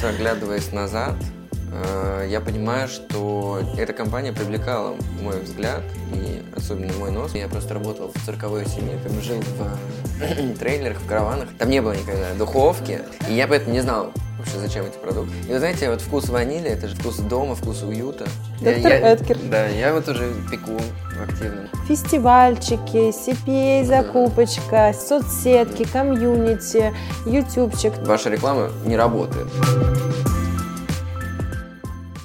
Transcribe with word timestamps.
Сейчас, 0.00 0.14
оглядываясь 0.14 0.72
назад, 0.72 1.14
э, 1.72 2.26
я 2.30 2.40
понимаю, 2.40 2.88
что 2.88 3.60
эта 3.76 3.92
компания 3.92 4.32
привлекала 4.32 4.96
мой 5.20 5.38
взгляд 5.42 5.82
и 6.14 6.42
особенно 6.56 6.90
мой 6.94 7.10
нос. 7.10 7.34
Я 7.34 7.48
просто 7.48 7.74
работал 7.74 8.10
в 8.14 8.24
цирковой 8.24 8.64
семье, 8.64 8.96
бы 8.96 9.20
жил 9.20 9.42
в 10.54 10.58
трейлерах, 10.58 11.00
в 11.00 11.06
караванах. 11.06 11.50
Там 11.58 11.68
не 11.68 11.82
было 11.82 11.92
никогда 11.92 12.32
духовки, 12.32 13.02
и 13.28 13.34
я 13.34 13.46
поэтому 13.46 13.74
не 13.74 13.82
знал, 13.82 14.10
вообще 14.40 14.58
зачем 14.58 14.86
эти 14.86 14.96
продукты. 14.96 15.34
И 15.48 15.52
вы 15.52 15.58
знаете, 15.58 15.90
вот 15.90 16.00
вкус 16.00 16.28
ванили, 16.28 16.68
это 16.68 16.88
же 16.88 16.96
вкус 16.96 17.18
дома, 17.18 17.54
вкус 17.54 17.82
уюта. 17.82 18.26
Доктор 18.60 18.90
я, 18.90 18.98
я, 18.98 19.12
Эдкер. 19.12 19.38
Да, 19.50 19.66
я 19.66 19.92
вот 19.92 20.08
уже 20.08 20.32
пеку 20.50 20.78
активно. 21.22 21.68
Фестивальчики, 21.86 23.10
CPA, 23.10 23.84
закупочка, 23.84 24.94
соцсетки, 24.94 25.84
комьюнити, 25.84 26.92
ютубчик. 27.26 27.92
Ваша 28.06 28.30
реклама 28.30 28.70
не 28.84 28.96
работает. 28.96 29.46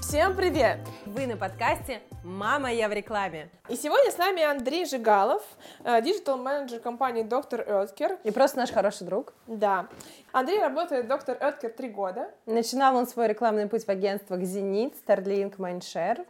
Всем 0.01 0.33
привет! 0.35 0.79
Вы 1.15 1.27
на 1.27 1.37
подкасте 1.37 2.01
«Мама, 2.25 2.73
я 2.73 2.89
в 2.89 2.91
рекламе». 2.91 3.49
И 3.69 3.77
сегодня 3.77 4.11
с 4.11 4.17
нами 4.17 4.43
Андрей 4.43 4.85
Жигалов, 4.85 5.41
э, 5.85 6.01
digital-менеджер 6.01 6.81
компании 6.81 7.23
Доктор 7.23 7.61
Oetker. 7.61 8.17
И 8.25 8.31
просто 8.31 8.57
наш 8.57 8.69
хороший 8.69 9.05
друг. 9.05 9.31
Да. 9.47 9.87
Андрей 10.33 10.59
работает 10.59 11.05
в 11.05 11.07
Доктор 11.07 11.37
Oetker 11.39 11.69
три 11.69 11.87
года. 11.87 12.29
Начинал 12.45 12.97
он 12.97 13.07
свой 13.07 13.27
рекламный 13.29 13.67
путь 13.69 13.85
в 13.85 13.89
агентствах 13.89 14.41
«Zenith», 14.41 14.93
«Starlink», 14.97 15.57
«Mindshare». 15.57 16.25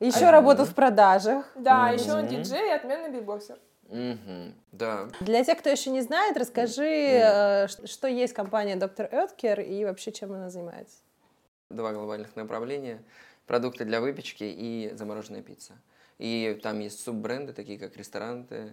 Еще 0.00 0.30
работал 0.30 0.64
в 0.64 0.74
продажах. 0.74 1.44
Да, 1.54 1.90
еще 1.90 2.14
он 2.14 2.28
диджей 2.28 2.68
и 2.68 2.72
отменный 2.72 3.10
битбоксер. 3.10 3.58
Мгм, 3.90 4.54
да. 4.72 5.08
Для 5.20 5.44
тех, 5.44 5.58
кто 5.58 5.68
еще 5.68 5.90
не 5.90 6.00
знает, 6.00 6.38
расскажи, 6.38 6.88
э, 6.88 7.68
ш- 7.68 7.86
что 7.86 8.08
есть 8.08 8.32
компания 8.32 8.76
«Доктор 8.76 9.06
Эткер» 9.12 9.60
и 9.60 9.84
вообще 9.84 10.12
чем 10.12 10.32
она 10.32 10.48
занимается. 10.48 10.96
Два 11.68 11.92
глобальных 11.92 12.34
направления. 12.36 13.02
Продукты 13.46 13.84
для 13.84 14.00
выпечки 14.00 14.42
и 14.44 14.90
замороженная 14.94 15.42
пицца. 15.42 15.74
И 16.18 16.58
там 16.62 16.80
есть 16.80 17.00
суббренды, 17.00 17.52
такие 17.52 17.78
как 17.78 17.96
ресторанты, 17.96 18.72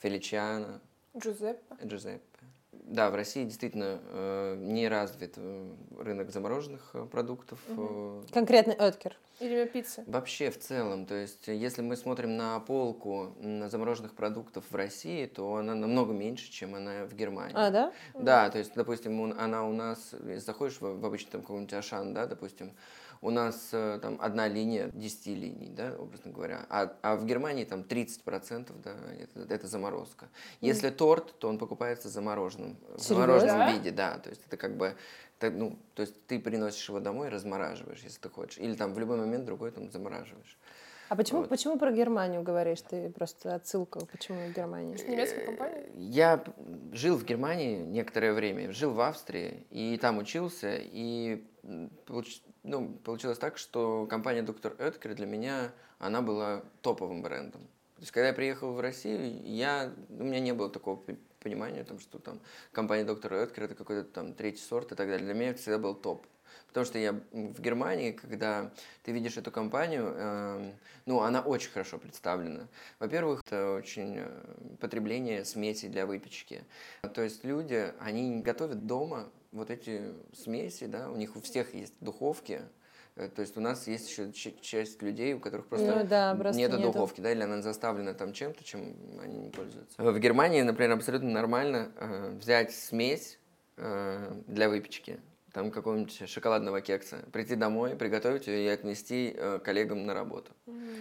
Феличиано, 0.00 0.80
Джузеппе. 1.16 1.76
Джузеппе. 1.84 2.24
Да, 2.72 3.10
в 3.10 3.14
России 3.14 3.44
действительно 3.44 4.00
э, 4.02 4.56
не 4.58 4.88
развит 4.88 5.34
э, 5.36 5.72
рынок 5.98 6.30
замороженных 6.30 6.90
э, 6.94 7.04
продуктов. 7.04 7.60
э, 7.68 8.22
Конкретно 8.32 8.72
Эткер. 8.72 9.16
Или 9.38 9.64
пиццы. 9.66 10.02
Вообще 10.06 10.50
в 10.50 10.58
целом, 10.58 11.06
то 11.06 11.14
есть 11.14 11.46
если 11.48 11.82
мы 11.82 11.96
смотрим 11.96 12.36
на 12.36 12.58
полку 12.60 13.34
м, 13.40 13.68
замороженных 13.70 14.14
продуктов 14.14 14.64
в 14.70 14.74
России, 14.74 15.26
то 15.26 15.54
она 15.56 15.74
намного 15.74 16.12
меньше, 16.12 16.50
чем 16.50 16.74
она 16.74 17.06
в 17.06 17.14
Германии. 17.14 17.54
А, 17.56 17.70
да? 17.70 17.92
Да, 18.14 18.50
то 18.50 18.58
есть, 18.58 18.72
допустим, 18.74 19.20
он- 19.20 19.38
она 19.38 19.64
у 19.66 19.72
нас, 19.72 20.12
если 20.24 20.36
заходишь 20.44 20.80
в, 20.80 21.00
в 21.00 21.04
обычный 21.06 21.30
там 21.30 21.40
какой-нибудь 21.42 21.72
Ашан, 21.74 22.12
да, 22.12 22.26
допустим, 22.26 22.72
у 23.22 23.30
нас 23.30 23.68
э, 23.72 23.98
там 24.00 24.18
одна 24.20 24.48
линия 24.48 24.90
10 24.94 25.26
линий, 25.26 25.68
да, 25.70 25.94
образно 25.98 26.30
говоря, 26.30 26.66
а, 26.70 26.92
а 27.02 27.16
в 27.16 27.26
Германии 27.26 27.64
там 27.64 27.80
30%, 27.80 28.72
да, 28.82 28.94
это, 29.18 29.54
это 29.54 29.66
заморозка. 29.66 30.28
Если 30.60 30.90
торт, 30.90 31.38
то 31.38 31.48
он 31.48 31.58
покупается 31.58 32.08
замороженным, 32.08 32.76
в 32.96 33.00
Серьезно? 33.00 33.14
замороженном 33.14 33.58
Да? 33.58 33.72
виде, 33.72 33.90
да, 33.90 34.18
то 34.18 34.30
есть 34.30 34.42
это 34.46 34.56
как 34.56 34.76
бы, 34.76 34.96
это, 35.38 35.50
ну, 35.50 35.78
то 35.94 36.02
есть 36.02 36.26
ты 36.26 36.38
приносишь 36.38 36.88
его 36.88 37.00
домой 37.00 37.26
и 37.28 37.30
размораживаешь, 37.30 38.00
если 38.02 38.20
ты 38.20 38.30
хочешь, 38.30 38.58
или 38.58 38.74
там 38.74 38.94
в 38.94 38.98
любой 38.98 39.18
момент 39.18 39.44
другой 39.44 39.70
там 39.70 39.90
замораживаешь. 39.90 40.58
А 41.10 41.16
почему, 41.16 41.40
Вот. 41.40 41.48
почему 41.48 41.76
про 41.76 41.90
Германию 41.90 42.40
говоришь? 42.44 42.82
Ты 42.82 43.10
просто 43.10 43.56
отсылка, 43.56 44.06
почему 44.06 44.46
в 44.46 44.52
Германии? 44.52 44.96
Немецкая 45.08 45.44
компания. 45.44 45.90
Я 45.96 46.36
п- 46.36 46.52
жил 46.92 47.16
в 47.16 47.24
Германии 47.24 47.78
некоторое 47.82 48.32
время, 48.32 48.70
жил 48.70 48.92
в 48.92 49.00
Австрии 49.00 49.66
и 49.70 49.98
там 50.00 50.18
учился, 50.18 50.76
и 50.80 51.42
получ- 52.06 52.42
ну, 52.62 52.90
получилось 53.02 53.38
так, 53.38 53.58
что 53.58 54.06
компания 54.08 54.42
Доктор 54.42 54.76
Эткер 54.78 55.16
для 55.16 55.26
меня, 55.26 55.72
она 55.98 56.22
была 56.22 56.62
топовым 56.80 57.22
брендом. 57.22 57.62
То 57.96 58.02
есть, 58.02 58.12
когда 58.12 58.28
я 58.28 58.32
приехал 58.32 58.72
в 58.72 58.78
Россию, 58.80 59.42
я, 59.44 59.90
у 60.10 60.22
меня 60.22 60.38
не 60.38 60.54
было 60.54 60.70
такого 60.70 61.02
понимания, 61.40 61.82
там, 61.82 61.98
что 61.98 62.20
там 62.20 62.38
компания 62.70 63.02
Доктор 63.02 63.32
Эткер 63.34 63.64
это 63.64 63.74
какой-то 63.74 64.04
там 64.04 64.32
третий 64.32 64.62
сорт 64.62 64.92
и 64.92 64.94
так 64.94 65.08
далее. 65.08 65.24
Для 65.26 65.34
меня 65.34 65.50
это 65.50 65.58
всегда 65.58 65.78
был 65.78 65.96
топ. 65.96 66.28
Потому 66.68 66.86
что 66.86 66.98
я 66.98 67.12
в 67.32 67.60
Германии, 67.60 68.12
когда 68.12 68.70
ты 69.02 69.12
видишь 69.12 69.36
эту 69.36 69.50
компанию, 69.50 70.14
эм, 70.16 70.72
ну, 71.06 71.20
она 71.20 71.40
очень 71.40 71.70
хорошо 71.70 71.98
представлена. 71.98 72.68
Во-первых, 72.98 73.42
это 73.46 73.72
очень 73.72 74.16
э, 74.18 74.76
потребление 74.80 75.44
смеси 75.44 75.88
для 75.88 76.06
выпечки. 76.06 76.62
То 77.14 77.22
есть 77.22 77.44
люди, 77.44 77.92
они 77.98 78.40
готовят 78.40 78.86
дома 78.86 79.28
вот 79.52 79.70
эти 79.70 80.14
смеси, 80.32 80.86
да, 80.86 81.10
у 81.10 81.16
них 81.16 81.36
у 81.36 81.40
всех 81.40 81.74
есть 81.74 81.94
духовки, 82.00 82.62
Э, 83.16 83.28
то 83.28 83.42
есть 83.42 83.56
у 83.56 83.60
нас 83.60 83.86
есть 83.86 84.08
еще 84.10 84.32
часть 84.60 85.02
людей, 85.02 85.34
у 85.34 85.40
которых 85.40 85.66
просто, 85.66 85.94
Ну 85.94 86.06
да, 86.06 86.34
просто 86.34 86.58
нету, 86.58 86.78
нету. 86.78 86.92
духовки, 86.92 87.20
да, 87.20 87.32
или 87.32 87.42
она 87.42 87.60
заставлена 87.62 88.14
там 88.14 88.32
чем-то, 88.32 88.64
чем 88.64 88.94
они 89.22 89.38
не 89.38 89.50
пользуются. 89.50 90.02
В 90.02 90.18
Германии, 90.18 90.62
например, 90.62 90.92
абсолютно 90.92 91.30
нормально 91.30 91.90
э, 91.96 92.36
взять 92.40 92.72
смесь 92.74 93.38
э, 93.76 94.32
для 94.46 94.68
выпечки, 94.68 95.20
там 95.52 95.70
какого-нибудь 95.70 96.28
шоколадного 96.28 96.80
кекса, 96.80 97.16
прийти 97.32 97.56
домой, 97.56 97.96
приготовить 97.96 98.46
ее 98.46 98.66
и 98.66 98.68
отнести 98.68 99.34
э, 99.36 99.58
коллегам 99.62 100.06
на 100.06 100.14
работу. 100.14 100.52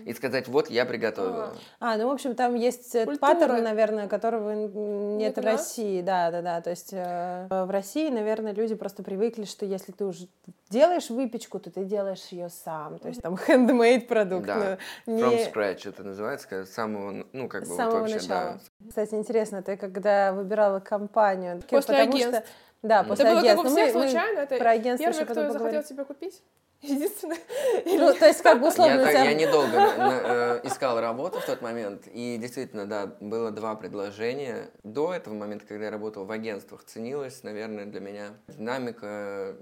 И 0.06 0.14
сказать, 0.14 0.48
вот 0.48 0.70
я 0.70 0.86
приготовила. 0.86 1.56
А, 1.80 1.98
ну, 1.98 2.08
в 2.08 2.12
общем, 2.12 2.36
там 2.36 2.56
есть 2.56 2.92
Культура. 2.94 3.18
паттерн, 3.18 3.64
наверное, 3.64 4.08
которого 4.08 4.52
нет 4.54 4.74
Нет 4.74 5.38
в? 5.38 5.42
России. 5.42 6.02
Да, 6.02 6.32
да, 6.32 6.42
да. 6.42 6.62
То 6.62 6.70
есть 6.72 6.90
э, 6.94 7.48
в 7.50 7.70
России, 7.70 8.10
наверное, 8.10 8.54
люди 8.54 8.76
просто 8.76 9.04
привыкли, 9.04 9.44
что 9.46 9.66
если 9.66 9.92
ты 9.92 10.06
уже 10.06 10.28
делаешь 10.70 11.10
выпечку, 11.10 11.60
то 11.60 11.70
ты 11.72 11.84
делаешь 11.86 12.26
ее 12.32 12.50
сам. 12.50 12.98
То 13.00 13.08
есть 13.10 13.22
там 13.22 13.36
handmade 13.48 14.08
продукт. 14.08 14.46
Да, 14.48 14.78
не- 15.06 15.22
From 15.22 15.54
scratch 15.54 15.88
это 15.90 16.04
называется, 16.04 16.66
с 16.66 16.70
самого, 16.70 17.26
ну, 17.34 17.48
как 17.48 17.62
бы 17.62 17.66
С 17.68 17.70
вот 17.70 17.78
самого 17.78 18.00
вообще, 18.00 18.16
начала. 18.16 18.60
да. 18.80 18.88
Кстати, 18.88 19.14
интересно, 19.16 19.62
ты 19.62 19.78
когда 19.78 20.32
выбирала 20.34 20.80
компанию, 20.80 21.62
После 21.70 21.96
потому 21.96 22.14
агентств. 22.16 22.44
что 22.46 22.54
да, 22.82 23.04
после 23.04 23.26
Это 23.26 23.34
было 23.36 23.42
как 23.48 23.56
Ну, 23.64 23.70
всех 23.70 23.94
мы- 23.96 24.02
мы 24.02 24.10
случайно. 24.10 24.40
Это 24.40 24.58
про 24.58 24.70
агентство 24.72 25.12
первый, 25.12 25.26
кто 25.26 25.34
потом 25.36 25.44
захотел 25.52 25.60
поговорим. 25.82 25.84
тебя 25.84 26.04
купить. 26.06 26.44
Единственное. 26.82 27.38
Ну, 27.86 28.14
то 28.14 28.26
есть, 28.26 28.42
как 28.42 28.62
бы 28.62 28.70
условно, 28.70 29.02
Я, 29.02 29.10
тебя- 29.10 29.24
я 29.24 29.34
недолго 29.34 29.78
э, 29.78 30.62
искал 30.64 31.00
работу 31.02 31.40
в 31.42 31.46
тот 31.46 31.62
момент, 31.62 32.08
и 32.08 32.38
действительно, 32.38 32.86
да, 32.86 33.08
было 33.20 33.52
два 33.52 33.76
предложения. 33.76 34.70
До 34.84 35.14
этого 35.14 35.34
момента, 35.34 35.66
когда 35.66 35.86
я 35.86 35.92
работал 35.92 36.24
в 36.24 36.32
агентствах, 36.32 36.86
ценилась, 36.86 37.44
наверное, 37.44 37.86
для 37.86 38.00
меня 38.00 38.30
динамика, 38.48 39.58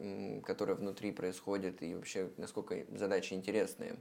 которая 0.46 0.76
внутри 0.76 1.12
происходит, 1.12 1.82
и 1.82 1.96
вообще, 1.96 2.30
насколько 2.38 2.76
задачи 2.96 3.34
интересные. 3.34 3.96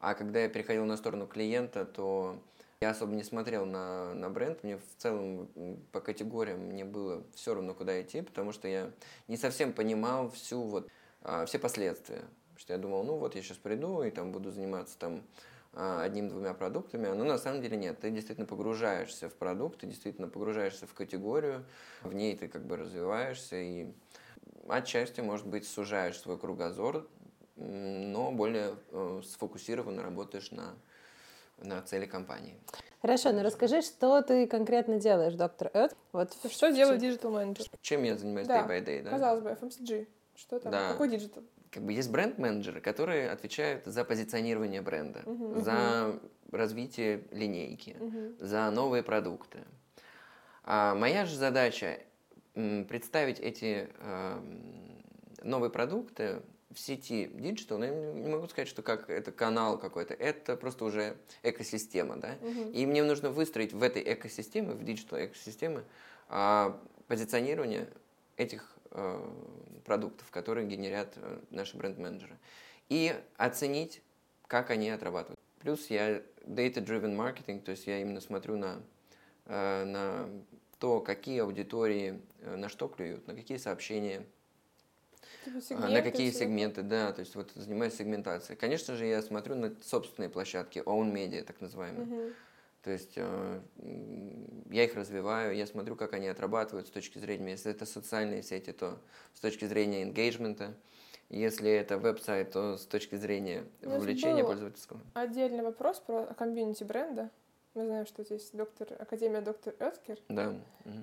А 0.00 0.14
когда 0.14 0.40
я 0.40 0.48
переходил 0.48 0.84
на 0.86 0.96
сторону 0.96 1.26
клиента, 1.26 1.84
то 1.84 2.40
я 2.80 2.90
особо 2.90 3.12
не 3.16 3.24
смотрел 3.24 3.66
на, 3.66 4.14
на 4.14 4.30
бренд. 4.30 4.62
Мне 4.62 4.76
в 4.78 5.02
целом 5.02 5.48
по 5.90 6.00
категориям 6.00 6.60
мне 6.60 6.84
было 6.84 7.24
все 7.34 7.54
равно, 7.54 7.74
куда 7.74 8.00
идти, 8.00 8.22
потому 8.22 8.52
что 8.52 8.68
я 8.68 8.92
не 9.26 9.36
совсем 9.36 9.72
понимал 9.72 10.30
всю 10.30 10.62
вот, 10.62 10.88
а, 11.22 11.44
все 11.46 11.58
последствия. 11.58 12.22
Потому 12.50 12.58
что 12.58 12.72
я 12.74 12.78
думал, 12.78 13.02
ну 13.02 13.16
вот 13.16 13.34
я 13.34 13.42
сейчас 13.42 13.56
приду 13.56 14.02
и 14.02 14.10
там 14.10 14.30
буду 14.30 14.52
заниматься 14.52 14.96
там 14.96 15.24
а, 15.72 16.02
одним-двумя 16.02 16.54
продуктами, 16.54 17.08
но 17.08 17.24
на 17.24 17.38
самом 17.38 17.62
деле 17.62 17.76
нет. 17.76 17.98
Ты 17.98 18.10
действительно 18.10 18.46
погружаешься 18.46 19.28
в 19.28 19.34
продукт, 19.34 19.80
ты 19.80 19.88
действительно 19.88 20.28
погружаешься 20.28 20.86
в 20.86 20.94
категорию, 20.94 21.64
в 22.02 22.14
ней 22.14 22.36
ты 22.36 22.46
как 22.46 22.64
бы 22.64 22.76
развиваешься 22.76 23.56
и 23.56 23.88
отчасти, 24.68 25.20
может 25.20 25.48
быть, 25.48 25.66
сужаешь 25.66 26.18
свой 26.20 26.38
кругозор, 26.38 27.08
но 27.56 28.30
более 28.30 28.76
э, 28.92 29.22
сфокусированно 29.24 30.00
работаешь 30.00 30.52
на, 30.52 30.76
на 31.62 31.82
цели 31.82 32.06
компании. 32.06 32.56
Хорошо, 33.00 33.32
ну 33.32 33.42
расскажи, 33.42 33.82
что 33.82 34.22
ты 34.22 34.46
конкретно 34.46 34.98
делаешь, 34.98 35.34
доктор 35.34 35.70
Эд? 35.72 35.96
Вот 36.12 36.32
Что 36.50 36.70
в 36.70 36.74
делает 36.74 37.00
чем? 37.00 37.08
digital 37.10 37.30
менеджер? 37.30 37.66
Чем 37.80 38.02
я 38.02 38.16
занимаюсь 38.16 38.48
Да, 38.48 38.64
day 38.64 38.68
by 38.68 38.84
day, 38.84 39.02
да? 39.02 39.10
Казалось 39.10 39.42
бы, 39.42 39.50
FMCG. 39.50 40.08
Что 40.34 40.58
там? 40.58 40.72
Да. 40.72 40.88
Какой 40.92 41.08
digital? 41.08 41.42
Как 41.70 41.82
бы 41.82 41.92
есть 41.92 42.10
бренд-менеджеры, 42.10 42.80
которые 42.80 43.30
отвечают 43.30 43.84
за 43.84 44.04
позиционирование 44.04 44.80
бренда, 44.80 45.22
Мгм. 45.26 45.60
за 45.60 46.18
развитие 46.50 47.24
линейки, 47.30 47.96
Мгм. 48.00 48.36
за 48.40 48.70
новые 48.70 49.02
продукты. 49.02 49.64
А 50.64 50.94
моя 50.94 51.24
же 51.24 51.36
задача 51.36 51.98
представить 52.54 53.38
эти 53.38 53.88
эм, 54.00 55.04
новые 55.42 55.70
продукты 55.70 56.42
в 56.70 56.78
сети 56.78 57.30
digital, 57.32 57.78
но 57.78 57.86
я 57.86 57.90
не 57.92 58.28
могу 58.28 58.46
сказать, 58.48 58.68
что 58.68 58.82
как 58.82 59.08
это 59.08 59.32
канал 59.32 59.78
какой-то, 59.78 60.14
это 60.14 60.56
просто 60.56 60.84
уже 60.84 61.16
экосистема, 61.42 62.16
да. 62.16 62.36
Мгм. 62.40 62.72
И 62.72 62.86
мне 62.86 63.02
нужно 63.02 63.30
выстроить 63.30 63.72
в 63.72 63.82
этой 63.82 64.02
экосистеме, 64.02 64.72
в 64.72 64.84
digital 64.84 65.18
экосистеме, 65.18 65.84
а, 66.28 66.78
позиционирование 67.06 67.88
этих 68.36 68.76
э, 68.90 69.30
продуктов, 69.84 70.30
которые 70.30 70.66
генерят 70.66 71.14
э, 71.16 71.40
наши 71.50 71.76
бренд-менеджеры. 71.76 72.38
И 72.88 73.14
оценить, 73.36 74.02
как 74.46 74.70
они 74.70 74.90
отрабатывают. 74.90 75.38
Плюс 75.58 75.90
я 75.90 76.22
data-driven 76.42 77.16
marketing, 77.16 77.60
то 77.60 77.72
есть 77.72 77.86
я 77.86 78.00
именно 78.00 78.20
смотрю 78.20 78.56
на, 78.56 78.80
э, 79.46 79.84
на 79.84 80.28
то, 80.78 81.00
какие 81.00 81.40
аудитории 81.40 82.20
на 82.42 82.68
что 82.68 82.88
клюют, 82.88 83.26
на 83.26 83.34
какие 83.34 83.58
сообщения 83.58 84.24
Типа 85.44 85.50
А, 85.50 85.54
На 85.54 85.60
сегменты 85.62 86.02
какие 86.10 86.30
всего. 86.30 86.44
сегменты, 86.44 86.82
да, 86.82 87.12
то 87.12 87.20
есть 87.20 87.34
вот 87.34 87.50
занимаюсь 87.54 87.94
сегментацией. 87.94 88.56
Конечно 88.58 88.94
же, 88.96 89.06
я 89.06 89.22
смотрю 89.22 89.54
на 89.54 89.74
собственные 89.82 90.28
площадки, 90.30 90.78
own 90.80 91.12
media, 91.12 91.42
так 91.42 91.60
называемые. 91.60 92.04
Мгм. 92.06 92.34
То 92.82 92.90
есть 92.92 93.14
э, 93.16 93.60
я 94.70 94.84
их 94.84 94.94
развиваю, 94.94 95.54
я 95.56 95.66
смотрю, 95.66 95.96
как 95.96 96.12
они 96.14 96.28
отрабатывают 96.28 96.86
с 96.86 96.90
точки 96.90 97.18
зрения, 97.18 97.50
если 97.52 97.70
это 97.72 97.84
социальные 97.86 98.42
сети, 98.42 98.72
то 98.72 98.98
с 99.34 99.40
точки 99.40 99.64
зрения 99.66 100.04
engagement, 100.04 100.72
если 101.28 101.70
это 101.70 101.98
веб-сайт, 101.98 102.52
то 102.52 102.76
с 102.78 102.86
точки 102.86 103.16
зрения 103.16 103.64
У 103.82 103.88
нас 103.88 103.98
вовлечения 103.98 104.44
пользовательского. 104.44 105.00
Отдельный 105.14 105.62
вопрос 105.62 105.98
про 105.98 106.26
комьюнити 106.38 106.84
бренда. 106.84 107.30
Мы 107.74 107.84
знаем, 107.84 108.06
что 108.06 108.24
здесь 108.24 108.48
доктор, 108.52 108.88
Академия 108.98 109.40
доктор 109.40 109.74
Эткер 109.78 110.18
Да. 110.28 110.54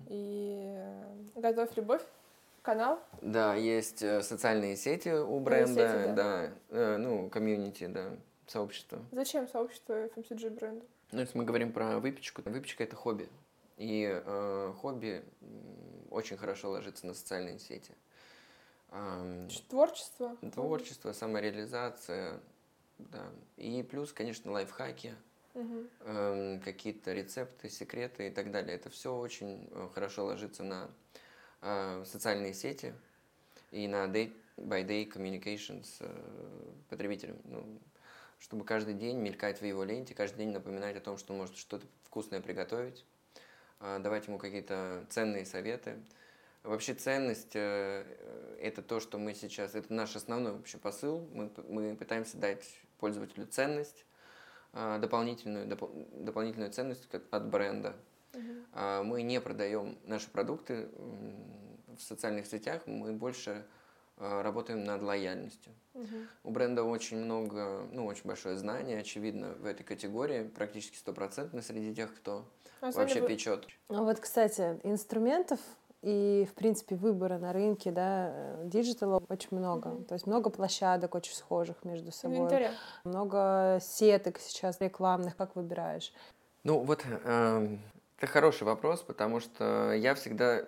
и 0.10 0.64
э, 0.76 1.04
Готовь 1.36 1.76
любовь 1.76 2.02
канал. 2.66 3.00
Да, 3.22 3.56
есть 3.56 4.02
э, 4.02 4.22
социальные 4.22 4.76
сети 4.76 5.10
у 5.10 5.40
бренда, 5.40 6.04
сети, 6.04 6.16
да, 6.16 6.54
э, 6.70 6.98
ну, 6.98 7.30
комьюнити, 7.30 7.86
да, 7.88 8.18
сообщество. 8.48 9.00
Зачем 9.12 9.48
сообщество 9.48 9.94
FMCG 10.08 10.50
бренда? 10.50 10.86
Ну, 11.12 11.20
если 11.22 11.38
мы 11.38 11.46
говорим 11.46 11.72
про 11.72 12.00
выпечку, 12.00 12.42
выпечка 12.46 12.84
это 12.84 12.96
хобби. 12.96 13.30
И 13.78 14.10
э, 14.26 14.74
хобби 14.82 15.24
очень 16.10 16.38
хорошо 16.38 16.72
ложится 16.72 17.06
на 17.06 17.14
социальные 17.14 17.60
сети. 17.60 17.94
Ч- 19.50 19.62
Творчество. 19.70 20.36
Творчество, 20.54 21.12
самореализация, 21.12 22.40
да. 22.98 23.24
И 23.58 23.84
плюс, 23.84 24.14
конечно, 24.14 24.52
лайфхаки, 24.52 25.14
Мгм. 25.54 25.90
эм, 26.02 26.62
какие-то 26.62 27.14
рецепты, 27.14 27.70
секреты 27.70 28.28
и 28.28 28.30
так 28.32 28.52
далее. 28.52 28.76
Это 28.76 28.90
все 28.90 29.16
очень 29.16 29.68
э, 29.72 29.90
хорошо 29.94 30.26
ложится 30.26 30.64
на 30.64 30.90
социальные 32.06 32.54
сети 32.54 32.94
и 33.72 33.88
на 33.88 34.06
day 34.06 34.34
by 34.58 34.86
day 34.86 35.10
communication 35.10 35.84
с 35.84 35.98
э, 36.00 36.72
потребителем. 36.90 37.38
Ну, 37.46 37.80
чтобы 38.40 38.64
каждый 38.64 38.94
день 38.94 39.18
мелькать 39.18 39.60
в 39.62 39.66
его 39.66 39.84
ленте, 39.84 40.14
каждый 40.14 40.38
день 40.38 40.52
напоминать 40.52 40.96
о 40.96 41.02
том, 41.02 41.18
что 41.18 41.34
он 41.34 41.40
может 41.40 41.58
что-то 41.58 41.86
вкусное 42.04 42.42
приготовить, 42.42 43.06
э, 43.80 44.00
давать 44.00 44.28
ему 44.28 44.38
какие-то 44.38 45.06
ценные 45.10 45.46
советы. 45.46 45.98
Вообще 46.64 46.94
ценность 46.94 47.56
э, 47.56 48.06
э, 48.06 48.58
это 48.62 48.82
то, 48.82 49.00
что 49.00 49.18
мы 49.18 49.34
сейчас, 49.34 49.76
это 49.76 49.94
наш 49.94 50.16
основной 50.16 50.54
вообще 50.54 50.78
посыл. 50.78 51.28
Мы, 51.34 51.52
мы 51.68 51.96
пытаемся 51.96 52.38
дать 52.38 52.66
пользователю 53.00 53.46
ценность, 53.46 54.06
дополнительную, 54.74 55.68
допол- 55.68 56.08
дополнительную 56.24 56.72
ценность 56.72 57.08
от 57.32 57.50
бренда. 57.50 57.96
А, 58.74 59.04
Мы 59.04 59.22
не 59.24 59.40
продаем 59.42 59.98
наши 60.06 60.30
продукты 60.30 60.90
в 61.98 62.02
социальных 62.02 62.46
сетях, 62.48 62.82
мы 62.86 63.14
больше 63.14 63.66
а, 64.18 64.42
работаем 64.44 64.84
над 64.84 65.02
лояльностью. 65.02 65.74
Мгм. 65.94 66.28
У 66.44 66.52
бренда 66.52 66.84
очень 66.84 67.18
много, 67.18 67.86
ну, 67.92 68.06
очень 68.06 68.24
большое 68.26 68.58
знание, 68.58 69.00
очевидно, 69.00 69.54
в 69.60 69.66
этой 69.66 69.84
категории, 69.84 70.44
практически 70.44 70.96
стопроцентно 70.98 71.62
среди 71.62 71.94
тех, 71.94 72.14
кто 72.16 72.46
А 72.82 72.92
вообще 72.92 73.22
вы- 73.22 73.28
печет. 73.28 73.68
А 73.90 74.02
вот, 74.04 74.20
кстати, 74.20 74.80
инструментов 74.84 75.60
и, 76.02 76.48
в 76.50 76.54
принципе, 76.54 76.96
выбора 76.96 77.38
на 77.40 77.52
рынке, 77.52 77.92
да, 77.92 78.58
digital 78.64 79.15
а 79.15 79.22
очень 79.28 79.58
много. 79.58 79.90
Мгм. 79.90 80.06
То 80.06 80.14
есть 80.14 80.28
много 80.28 80.50
площадок 80.50 81.16
очень 81.16 81.34
схожих 81.34 81.84
между 81.84 82.12
собой. 82.12 82.38
Инвентаря. 82.38 82.72
Много 83.04 83.80
сеток 83.82 84.40
сейчас 84.40 84.80
рекламных. 84.80 85.36
Как 85.36 85.56
выбираешь? 85.56 86.14
Ну 86.64 86.80
вот, 86.84 87.04
эм, 87.26 87.82
это 88.18 88.28
хороший 88.28 88.64
вопрос, 88.64 89.02
потому 89.02 89.40
что 89.40 89.94
я 89.94 90.16
всегда 90.16 90.60
э, 90.60 90.66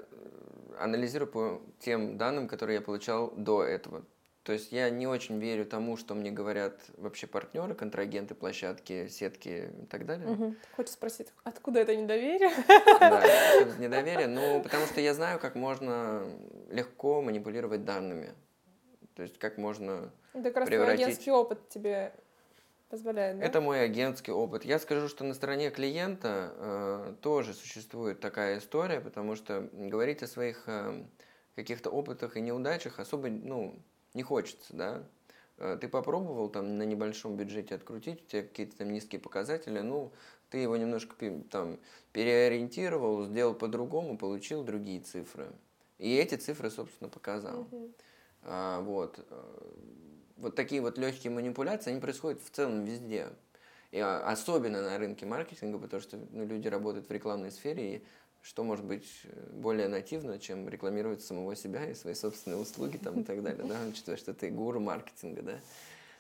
анализирую 0.80 1.32
по 1.32 1.62
тем 1.80 2.18
данным, 2.18 2.48
которые 2.48 2.76
я 2.76 2.82
получал 2.82 3.32
до 3.36 3.64
этого. 3.64 4.04
То 4.44 4.54
есть 4.54 4.72
я 4.72 4.90
не 4.90 5.08
очень 5.08 5.40
верю 5.40 5.66
тому, 5.66 5.98
что 5.98 6.16
мне 6.16 6.32
говорят 6.32 6.80
вообще 6.96 7.28
партнеры, 7.28 7.76
контрагенты, 7.76 8.34
площадки, 8.34 9.10
сетки 9.10 9.74
и 9.84 9.86
так 9.88 10.06
далее. 10.06 10.26
Мгм. 10.28 10.56
Хочется 10.74 10.94
спросить, 10.94 11.34
откуда 11.44 11.82
это 11.82 11.94
недоверие? 11.96 12.52
Да, 13.00 13.22
это 13.26 13.78
недоверие. 13.78 14.28
Ну, 14.28 14.62
потому 14.64 14.86
что 14.86 15.02
я 15.02 15.14
знаю, 15.14 15.40
как 15.40 15.56
можно 15.56 16.24
легко 16.70 17.22
манипулировать 17.22 17.84
данными. 17.84 18.30
То 19.16 19.24
есть 19.24 19.38
как 19.38 19.58
можно... 19.58 20.14
Это 20.34 20.44
как 20.44 20.58
раз 20.58 20.70
Превратить- 20.70 21.04
агентский 21.04 21.32
опыт 21.32 21.68
тебе 21.68 22.14
позволяет, 22.90 23.40
да? 23.40 23.46
Это 23.46 23.62
мой 23.62 23.84
агентский 23.84 24.34
опыт. 24.34 24.66
Я 24.66 24.80
скажу, 24.80 25.08
что 25.08 25.24
на 25.24 25.34
стороне 25.34 25.70
клиента 25.70 26.54
э, 26.56 27.14
тоже 27.22 27.54
существует 27.54 28.20
такая 28.20 28.60
история, 28.60 29.02
потому 29.02 29.36
что 29.36 29.70
говорить 29.74 30.24
о 30.24 30.28
своих 30.28 30.64
э, 30.68 31.06
каких-то 31.56 31.90
опытах 31.90 32.38
и 32.38 32.42
неудачах 32.42 33.00
особо, 33.00 33.30
ну, 33.30 33.80
не 34.14 34.24
хочется, 34.24 34.74
да. 34.74 35.04
Э, 35.58 35.78
Ты 35.80 35.88
попробовал 35.88 36.50
там 36.50 36.78
на 36.78 36.84
небольшом 36.84 37.36
бюджете 37.36 37.76
открутить, 37.76 38.24
у 38.24 38.26
тебя 38.26 38.42
какие-то 38.44 38.78
там 38.78 38.92
низкие 38.92 39.20
показатели, 39.20 39.80
ну, 39.80 40.12
ты 40.50 40.60
его 40.60 40.78
немножко 40.78 41.16
там 41.52 41.80
переориентировал, 42.14 43.26
сделал 43.26 43.54
по-другому, 43.54 44.18
получил 44.18 44.64
другие 44.64 45.02
цифры. 45.02 45.52
И 45.98 46.16
эти 46.16 46.36
цифры, 46.36 46.70
собственно, 46.70 47.10
показал. 47.10 47.68
Мгм. 47.72 47.94
А, 48.44 48.82
вот. 48.82 49.20
Вот 50.38 50.56
такие 50.56 50.82
вот 50.82 50.98
легкие 50.98 51.32
манипуляции, 51.32 51.92
они 51.92 52.00
происходят 52.00 52.42
в 52.42 52.50
целом 52.50 52.86
везде. 52.86 53.30
И 53.92 54.00
особенно 54.00 54.82
на 54.82 54.98
рынке 54.98 55.26
маркетинга, 55.26 55.80
потому 55.80 56.02
что 56.02 56.20
ну, 56.32 56.46
люди 56.46 56.68
работают 56.68 57.08
в 57.08 57.12
рекламной 57.12 57.52
сфере, 57.52 57.96
и 57.96 58.04
что 58.42 58.64
может 58.64 58.86
быть 58.86 59.08
э, 59.24 59.50
более 59.54 59.88
нативно, 59.88 60.40
чем 60.40 60.70
рекламировать 60.70 61.22
самого 61.22 61.56
себя 61.56 61.90
и 61.90 61.94
свои 61.94 62.14
собственные 62.14 62.60
услуги 62.60 62.98
там, 62.98 63.22
и 63.22 63.24
так 63.24 63.42
далее, 63.42 63.66
да, 63.66 63.78
учитывая, 63.90 64.18
что 64.18 64.34
ты 64.34 64.50
гуру 64.50 64.80
маркетинга, 64.80 65.42
да, 65.42 65.60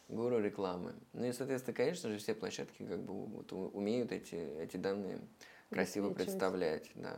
гуру 0.10 0.40
рекламы. 0.40 0.94
Ну 1.14 1.26
и, 1.26 1.34
соответственно, 1.34 1.76
конечно 1.76 2.10
же, 2.10 2.18
все 2.18 2.34
площадки 2.34 2.84
как 2.84 3.02
бы 3.02 3.26
вот 3.26 3.52
умеют 3.52 4.12
эти, 4.12 4.36
эти 4.36 4.78
данные 4.78 5.20
красиво 5.70 6.14
представлять, 6.14 6.90
да. 6.96 7.18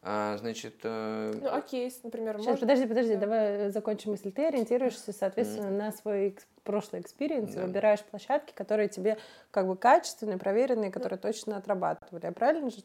А, 0.00 0.36
значит, 0.38 0.76
э, 0.84 1.32
Ну, 1.42 1.48
а 1.50 1.60
кейс, 1.60 2.00
например, 2.04 2.36
Сейчас, 2.36 2.46
может... 2.46 2.60
подожди, 2.60 2.86
подожди, 2.86 3.14
Да. 3.14 3.20
давай 3.20 3.46
э, 3.48 3.70
закончим 3.70 4.12
мысль. 4.12 4.30
Ты 4.30 4.46
ориентируешься, 4.46 5.12
соответственно, 5.12 5.70
на 5.70 5.90
свой 5.92 6.28
экс- 6.28 6.46
прошлый 6.62 7.00
experience, 7.02 7.52
и 7.52 7.56
Да. 7.56 7.66
выбираешь 7.66 8.02
площадки, 8.04 8.52
которые 8.54 8.88
тебе 8.88 9.18
как 9.50 9.66
бы 9.66 9.76
качественные, 9.76 10.38
проверенные, 10.38 10.92
которые 10.92 11.18
точно 11.18 11.56
отрабатывали. 11.56 12.24
Я 12.26 12.32
правильно 12.32 12.70
же 12.70 12.82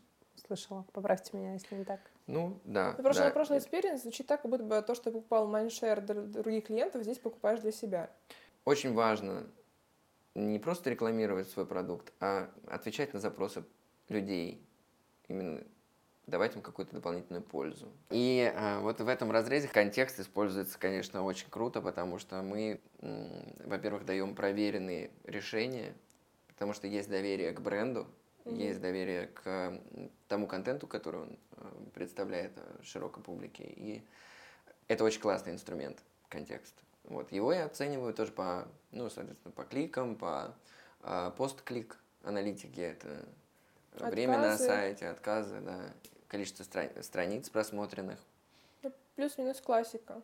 слышала? 0.48 0.86
Поправьте 0.92 1.38
меня, 1.38 1.54
если 1.54 1.76
не 1.76 1.84
так. 1.86 2.00
ну, 2.26 2.60
да. 2.64 2.96
Ну, 2.98 3.04
прошлый, 3.04 3.28
да. 3.28 3.32
прошлый 3.32 3.60
experience 3.60 3.98
звучит 3.98 4.26
так, 4.28 4.42
как 4.42 4.50
будто 4.50 4.64
бы 4.64 4.82
то, 4.82 4.96
что 4.96 5.06
ты 5.06 5.12
покупал 5.12 5.48
Mindshare 5.48 6.02
для 6.02 6.16
других 6.16 6.66
клиентов, 6.66 7.04
здесь 7.04 7.20
покупаешь 7.20 7.60
для 7.60 7.72
себя. 7.72 8.10
очень 8.66 8.94
важно 8.94 9.44
не 10.36 10.58
просто 10.58 10.90
рекламировать 10.90 11.48
свой 11.50 11.66
продукт, 11.68 12.12
а 12.20 12.50
отвечать 12.68 13.14
на 13.14 13.20
запросы 13.20 13.64
людей. 14.10 14.66
Именно 15.28 15.62
давать 16.28 16.56
им 16.56 16.62
какую-то 16.62 16.96
дополнительную 16.96 17.44
пользу. 17.44 17.88
И 18.10 18.52
э, 18.54 18.80
вот 18.80 19.02
в 19.02 19.08
этом 19.08 19.32
разрезе 19.32 19.68
контекст 19.68 20.20
используется, 20.20 20.80
конечно, 20.80 21.24
очень 21.24 21.50
круто, 21.50 21.82
потому 21.82 22.18
что 22.20 22.42
мы, 22.42 22.80
во-первых, 23.66 24.06
даем 24.06 24.36
проверенные 24.36 25.12
решения, 25.26 25.94
потому 26.48 26.74
что 26.74 26.88
есть 26.88 27.10
доверие 27.10 27.52
к 27.52 27.60
бренду, 27.62 28.08
Мгм. 28.46 28.58
есть 28.58 28.82
доверие 28.82 29.28
к 29.28 29.80
тому 30.28 30.48
контенту, 30.48 30.86
который 30.86 31.22
он 31.22 31.38
э, 31.58 31.72
представляет 31.94 32.52
э, 32.58 32.84
широкой 32.84 33.24
публике. 33.24 33.64
И 33.64 34.04
это 34.90 35.06
очень 35.06 35.22
классный 35.22 35.54
инструмент, 35.54 36.04
контекст. 36.28 36.74
Вот. 37.06 37.32
Его 37.32 37.54
я 37.54 37.66
оцениваю 37.66 38.14
тоже 38.14 38.32
по, 38.34 38.68
ну, 38.92 39.10
соответственно, 39.10 39.54
по 39.54 39.64
кликам, 39.64 40.16
по 40.16 40.56
а, 41.02 41.32
пост-клик 41.32 41.98
аналитике. 42.24 42.82
Это 42.92 43.26
время 44.10 44.38
на 44.38 44.54
Отказы. 44.54 44.66
сайте, 44.66 45.08
отказы, 45.08 45.60
да, 45.62 45.82
количество 46.34 46.64
стра- 46.64 47.02
страниц 47.04 47.48
просмотренных. 47.50 48.18
Ну, 48.82 48.92
плюс-минус 49.16 49.62
классика. 49.62 50.20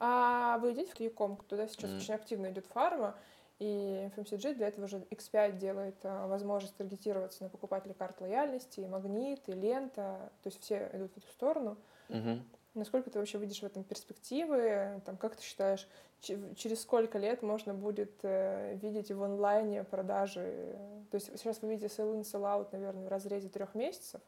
А 0.00 0.58
вы 0.58 0.72
идете 0.72 0.92
в 0.92 0.98
Яком, 1.00 1.36
туда 1.48 1.68
сейчас 1.68 1.90
Мгм. 1.90 1.98
очень 2.00 2.14
активно 2.14 2.50
идет 2.50 2.66
фарма, 2.66 3.14
и 3.60 4.10
FMCG 4.16 4.54
для 4.54 4.66
этого 4.66 4.88
же 4.88 4.98
X5 5.10 5.56
делает 5.58 5.94
а, 6.02 6.26
возможность 6.26 6.74
таргетироваться 6.76 7.44
на 7.44 7.48
покупателей 7.48 7.94
карт 7.94 8.20
лояльности, 8.20 8.80
и 8.80 8.86
магнит, 8.86 9.40
и 9.48 9.52
лента, 9.52 10.32
то 10.42 10.48
есть 10.48 10.60
все 10.60 10.90
идут 10.92 11.12
в 11.14 11.18
эту 11.18 11.28
сторону. 11.28 11.76
Мгм. 12.08 12.44
Насколько 12.74 13.08
ты 13.08 13.20
вообще 13.20 13.38
видишь 13.38 13.60
в 13.60 13.64
этом 13.64 13.84
перспективы? 13.84 15.00
Там, 15.06 15.16
как 15.16 15.36
ты 15.36 15.42
считаешь, 15.44 15.88
че- 16.20 16.54
через 16.56 16.82
сколько 16.82 17.18
лет 17.18 17.40
можно 17.42 17.72
будет 17.72 18.10
э, 18.24 18.74
видеть 18.82 19.12
в 19.12 19.22
онлайне 19.22 19.84
продажи? 19.84 20.76
То 21.12 21.14
есть 21.14 21.28
сейчас 21.38 21.62
вы 21.62 21.68
видите 21.68 21.86
sell-in, 21.86 22.22
sell-out, 22.22 22.70
наверное, 22.72 23.04
в 23.04 23.08
разрезе 23.08 23.48
трех 23.48 23.76
месяцев. 23.76 24.20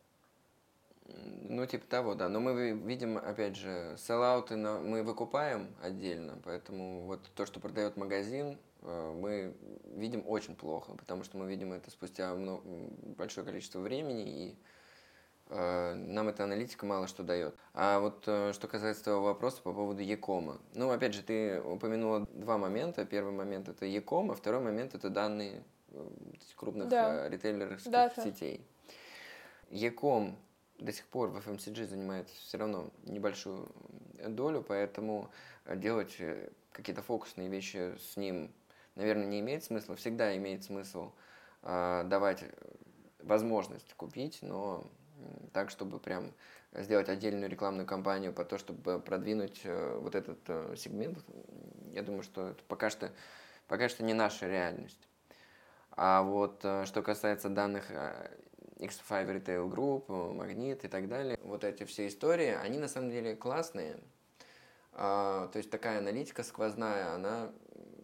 Ну, 1.49 1.65
типа 1.67 1.87
того, 1.87 2.15
да. 2.15 2.29
Но 2.29 2.41
мы 2.41 2.55
ви- 2.55 2.73
видим, 2.87 3.19
опять 3.19 3.57
же, 3.57 3.95
селлауты 3.99 4.57
на- 4.57 4.81
мы 4.81 5.03
выкупаем 5.03 5.69
отдельно, 5.83 6.39
поэтому 6.45 7.03
вот 7.03 7.21
то, 7.35 7.47
что 7.47 7.61
продает 7.61 7.97
магазин, 7.97 8.59
э, 8.83 9.13
мы 9.21 9.55
видим 9.95 10.25
очень 10.27 10.57
плохо, 10.57 10.93
потому 10.95 11.23
что 11.25 11.39
мы 11.39 11.47
видим 11.49 11.73
это 11.73 11.91
спустя 11.91 12.35
мно- 12.35 12.63
м, 12.65 13.15
большое 13.17 13.47
количество 13.47 13.81
времени, 13.81 14.25
и 14.25 14.57
Э, 15.49 15.95
нам 15.95 16.29
эта 16.29 16.43
аналитика 16.43 16.87
мало 16.87 17.07
что 17.07 17.23
дает. 17.23 17.55
А 17.73 18.01
вот 18.01 18.25
э, 18.27 18.53
что 18.53 18.67
касается 18.67 19.05
твоего 19.05 19.23
вопроса 19.23 19.63
по 19.63 19.73
поводу 19.73 20.03
Якома. 20.03 20.59
Ну, 20.75 20.91
опять 20.91 21.15
же, 21.15 21.23
ты 21.23 21.61
упомянула 21.63 22.27
два 22.33 22.59
момента. 22.59 23.05
Первый 23.05 23.33
момент 23.33 23.69
это 23.69 23.87
Яком, 23.87 24.33
а 24.33 24.35
второй 24.35 24.61
момент 24.61 24.95
это 24.97 25.09
данные 25.09 25.63
крупных 26.57 26.89
да. 26.89 27.29
ритейлерских 27.29 27.93
да, 27.93 28.11
сетей. 28.11 28.67
Яком 29.71 30.37
до 30.79 30.93
сих 30.93 31.07
пор 31.07 31.31
в 31.31 31.37
FMCG 31.37 31.87
занимает 31.87 32.29
все 32.29 32.59
равно 32.59 32.91
небольшую 33.05 33.69
долю, 34.29 34.63
поэтому 34.67 35.31
делать 35.75 36.17
какие-то 36.73 37.03
фокусные 37.03 37.49
вещи 37.49 37.97
с 37.99 38.17
ним, 38.17 38.53
наверное, 38.95 39.27
не 39.27 39.41
имеет 39.41 39.65
смысла. 39.65 39.97
Всегда 39.97 40.37
имеет 40.37 40.65
смысл 40.65 41.13
давать 41.63 42.45
возможность 43.21 43.93
купить, 43.95 44.39
но 44.43 44.85
так, 45.53 45.71
чтобы 45.71 45.99
прям 45.99 46.33
сделать 46.73 47.09
отдельную 47.09 47.51
рекламную 47.51 47.87
кампанию 47.87 48.33
по 48.33 48.45
то, 48.45 48.59
чтобы 48.59 49.01
продвинуть 49.01 49.61
э, 49.65 49.99
вот 50.01 50.15
этот 50.15 50.39
э, 50.49 50.75
сегмент, 50.77 51.19
я 51.93 52.03
думаю, 52.03 52.23
что 52.23 52.49
это 52.49 52.63
пока 52.69 52.91
что, 52.91 53.11
пока 53.67 53.89
что 53.89 54.05
не 54.05 54.15
наша 54.15 54.47
реальность. 54.47 55.01
А 55.91 56.23
вот 56.23 56.61
э, 56.65 56.85
что 56.85 57.03
касается 57.03 57.49
данных 57.49 57.91
X5 58.77 59.43
Retail 59.43 59.71
Group, 59.71 60.33
Магнит 60.33 60.85
и 60.85 60.89
так 60.89 61.09
далее, 61.09 61.39
вот 61.43 61.65
эти 61.65 61.85
все 61.85 62.07
истории, 62.07 62.55
они 62.55 62.79
на 62.79 62.89
самом 62.89 63.11
деле 63.11 63.37
классные. 63.37 63.99
А, 64.93 65.49
то 65.49 65.59
есть 65.59 65.71
такая 65.71 65.99
аналитика 65.99 66.43
сквозная, 66.43 67.15
она, 67.15 67.53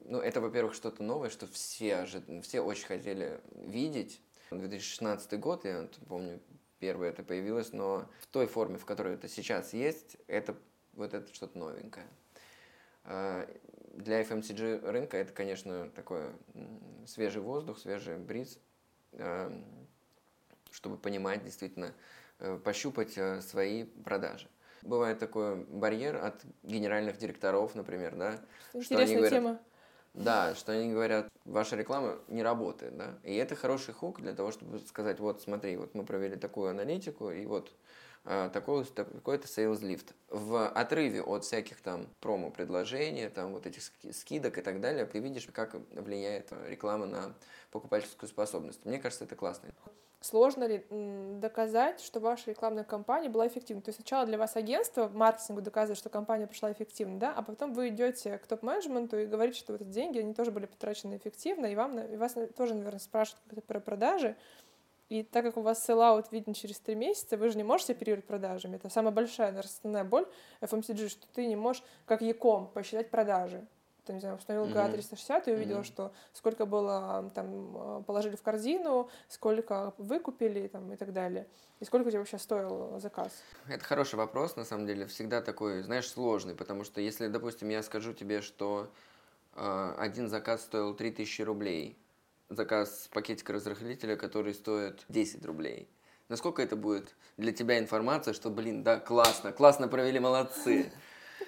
ну, 0.05 0.19
это, 0.19 0.41
во-первых, 0.41 0.75
что-то 0.75 1.03
новое, 1.03 1.31
что 1.31 1.47
все, 1.47 2.07
все 2.43 2.61
очень 2.61 2.87
хотели 2.87 3.41
видеть. 3.55 4.21
2016 4.51 5.41
год, 5.41 5.65
я 5.65 5.89
помню, 6.09 6.39
первое 6.79 7.09
это 7.09 7.23
появилось, 7.23 7.73
но 7.73 8.07
в 8.21 8.27
той 8.27 8.47
форме, 8.47 8.77
в 8.77 8.85
которой 8.85 9.15
это 9.15 9.29
сейчас 9.29 9.73
есть, 9.73 10.19
это 10.27 10.55
вот 10.93 11.15
это 11.15 11.33
что-то 11.33 11.59
новенькое. 11.59 12.07
А, 13.05 13.49
для 13.95 14.23
FMCG 14.23 14.91
рынка 14.91 15.17
это, 15.17 15.33
конечно, 15.33 15.91
такой 15.91 16.23
свежий 17.07 17.41
воздух, 17.41 17.79
свежий 17.79 18.17
бриз, 18.17 18.59
а, 19.15 19.51
чтобы 20.73 20.97
понимать 20.97 21.45
действительно, 21.45 21.95
э, 22.41 22.59
пощупать 22.65 23.17
э, 23.17 23.41
свои 23.41 23.85
продажи. 23.85 24.49
Бывает 24.83 25.21
такой 25.21 25.65
барьер 25.67 26.17
от 26.17 26.43
генеральных 26.65 27.19
директоров, 27.19 27.77
например, 27.77 28.17
да? 28.17 28.41
Интересная 28.75 28.83
что 28.83 28.99
они 28.99 29.15
говорят, 29.15 29.33
тема. 29.33 29.59
Да, 30.15 30.55
что 30.57 30.73
они 30.73 30.93
говорят, 30.93 31.29
ваша 31.45 31.77
реклама 31.77 32.19
не 32.27 32.43
работает, 32.43 32.97
да. 32.97 33.19
И 33.23 33.35
это 33.35 33.55
хороший 33.55 33.95
хук 33.95 34.21
для 34.21 34.35
того, 34.35 34.51
чтобы 34.51 34.81
сказать, 34.81 35.21
вот 35.21 35.41
смотри, 35.41 35.77
вот 35.77 35.95
мы 35.95 36.05
провели 36.05 36.37
такую 36.37 36.71
аналитику, 36.71 37.31
и 37.31 37.47
вот 37.47 37.73
такой, 38.25 38.85
такой-то 38.85 39.47
sales 39.49 39.81
lift. 39.81 40.13
В 40.29 40.69
отрыве 40.69 41.23
от 41.23 41.45
всяких 41.45 41.81
там 41.81 42.07
промо-предложений, 42.21 43.31
там 43.31 43.53
вот 43.53 43.67
этих 43.67 43.83
скидок 44.13 44.59
и 44.59 44.63
так 44.63 44.81
далее, 44.81 45.07
ты 45.07 45.19
видишь, 45.19 45.49
как 45.53 45.75
влияет 45.93 46.53
реклама 46.69 47.07
на 47.07 47.35
покупательскую 47.71 48.29
способность. 48.29 48.85
Мне 48.85 48.99
кажется, 48.99 49.25
это 49.25 49.35
классно. 49.35 49.71
Сложно 50.23 50.65
ли 50.65 50.87
доказать, 51.41 52.01
что 52.01 52.21
ваша 52.21 52.51
рекламная 52.51 52.85
кампания 52.85 53.29
была 53.29 53.49
эффективной? 53.49 53.83
То 53.83 53.89
есть 53.89 53.99
сначала 53.99 54.25
для 54.25 54.39
вас 54.39 54.55
агентство 54.55 55.09
маркетингу 55.09 55.61
доказывает, 55.63 55.99
что 55.99 56.11
компания 56.11 56.47
прошла 56.47 56.71
эффективно, 56.71 57.19
да, 57.19 57.35
а 57.35 57.43
потом 57.43 57.73
вы 57.73 57.89
идете 57.89 58.39
к 58.39 58.47
топ-менеджменту 58.47 59.19
и 59.19 59.27
говорите, 59.27 59.59
что 59.59 59.73
вот 59.73 59.83
эти 59.83 59.89
деньги, 59.89 60.21
они 60.21 60.33
тоже 60.33 60.53
были 60.53 60.67
потрачены 60.67 61.17
эффективно, 61.17 61.67
и, 61.67 61.75
вам, 61.75 61.99
и 61.99 62.17
вас 62.17 62.37
тоже, 62.57 62.75
наверное, 62.75 63.01
спрашивают 63.01 63.65
про 63.67 63.81
продажи, 63.81 64.37
и 65.09 65.25
так 65.25 65.45
как 65.45 65.57
у 65.57 65.61
вас 65.61 65.85
селлаут 65.85 66.31
виден 66.31 66.55
через 66.55 66.79
три 66.79 66.95
месяца, 66.95 67.37
вы 67.37 67.51
же 67.51 67.57
не 67.57 67.65
можете 67.65 67.93
оперировать 67.93 68.25
продажами. 68.25 68.77
Это 68.77 68.89
самая 68.89 69.13
большая, 69.13 69.49
наверное, 69.49 69.69
основная 69.69 70.05
боль 70.05 70.27
FMCG, 70.61 71.09
что 71.09 71.27
ты 71.35 71.47
не 71.47 71.57
можешь, 71.57 71.83
как 72.07 72.23
Яком, 72.23 72.69
посчитать 72.69 73.11
продажи 73.11 73.67
там, 74.05 74.17
не 74.17 74.21
знаю, 74.21 74.37
установил 74.37 74.67
GA360 74.67 75.43
и 75.47 75.53
увидел, 75.53 75.79
mm-hmm. 75.79 75.85
что 75.85 76.13
сколько 76.33 76.67
было 76.67 77.31
там 77.35 77.99
э, 77.99 78.03
положили 78.05 78.37
в 78.37 78.43
корзину, 78.43 79.09
сколько 79.29 79.95
выкупили 79.99 80.67
там, 80.69 80.93
и 80.93 80.97
так 80.97 81.13
далее. 81.13 81.47
И 81.81 81.85
сколько 81.85 82.11
тебе 82.11 82.19
вообще 82.19 82.39
стоил 82.39 82.99
заказ? 82.99 83.33
Это 83.69 83.85
хороший 83.85 84.17
вопрос, 84.17 84.57
на 84.57 84.65
самом 84.65 84.87
деле, 84.87 85.07
всегда 85.07 85.41
такой, 85.41 85.83
знаешь, 85.83 86.09
сложный, 86.09 86.55
потому 86.55 86.85
что 86.85 87.01
если, 87.01 87.29
допустим, 87.29 87.69
я 87.69 87.83
скажу 87.83 88.13
тебе, 88.13 88.41
что 88.41 88.89
э, 89.55 89.95
один 89.99 90.29
заказ 90.29 90.63
стоил 90.63 90.95
3000 90.95 91.43
рублей, 91.43 91.97
заказ 92.49 93.09
пакетика 93.13 93.53
разрыхлителя, 93.53 94.17
который 94.17 94.55
стоит 94.55 95.05
10 95.09 95.45
рублей, 95.45 95.89
насколько 96.29 96.63
это 96.63 96.77
будет 96.77 97.15
для 97.37 97.53
тебя 97.53 97.79
информация, 97.79 98.35
что, 98.35 98.51
блин, 98.51 98.83
да, 98.83 98.99
классно, 98.99 99.53
классно 99.53 99.89
провели, 99.89 100.19
молодцы. 100.19 100.93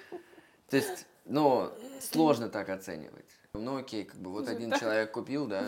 То 0.69 0.77
есть 0.77 1.05
но 1.25 1.73
сложно 1.99 2.49
так 2.49 2.69
оценивать. 2.69 3.25
Ну 3.53 3.77
окей, 3.77 4.05
как 4.05 4.19
бы 4.19 4.31
вот 4.31 4.47
один 4.47 4.71
человек 4.73 5.11
купил, 5.11 5.47
да, 5.47 5.63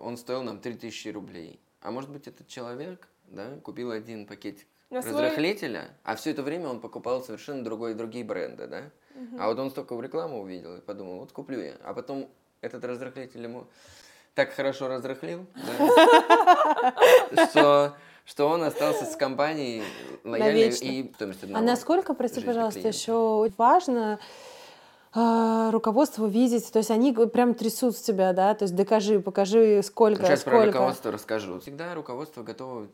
он 0.00 0.16
стоил 0.16 0.42
нам 0.42 0.60
3000 0.60 1.08
рублей. 1.08 1.60
А 1.80 1.90
может 1.90 2.10
быть 2.10 2.26
этот 2.26 2.46
человек, 2.48 3.08
да, 3.24 3.56
купил 3.62 3.90
один 3.90 4.26
пакетик 4.26 4.66
разрыхлителя, 4.90 5.90
а 6.02 6.16
все 6.16 6.30
это 6.30 6.42
время 6.42 6.68
он 6.68 6.80
покупал 6.80 7.22
совершенно 7.22 7.64
другой, 7.64 7.94
другие 7.94 8.24
бренды, 8.24 8.66
да. 8.66 8.90
А 9.38 9.48
вот 9.48 9.58
он 9.58 9.70
столько 9.70 9.94
в 9.94 10.02
рекламу 10.02 10.42
увидел 10.42 10.76
и 10.76 10.80
подумал, 10.80 11.20
вот 11.20 11.32
куплю 11.32 11.60
я. 11.60 11.74
А 11.84 11.94
потом 11.94 12.28
этот 12.60 12.84
разрыхлитель 12.84 13.42
ему 13.42 13.66
так 14.34 14.52
хорошо 14.52 14.88
разрыхлил, 14.88 15.46
что 17.50 17.94
что 18.26 18.48
он 18.48 18.62
остался 18.62 19.06
с 19.06 19.16
компанией 19.16 19.82
лояльной 20.22 20.68
и 20.82 21.12
А 21.52 21.60
насколько, 21.60 22.14
прости, 22.14 22.40
пожалуйста, 22.40 22.86
еще 22.86 23.50
важно 23.56 24.20
руководство 25.12 26.26
видеть, 26.26 26.70
то 26.70 26.78
есть 26.78 26.90
они 26.90 27.12
прям 27.12 27.54
трясут 27.54 27.96
с 27.96 28.00
тебя, 28.00 28.32
да, 28.32 28.54
то 28.54 28.64
есть 28.64 28.76
докажи, 28.76 29.20
покажи, 29.20 29.82
сколько, 29.82 30.22
Сейчас 30.22 30.40
сколько. 30.40 30.58
про 30.58 30.66
руководство 30.66 31.12
расскажу. 31.12 31.58
Всегда 31.60 31.94
руководство 31.94 32.42
готово 32.42 32.88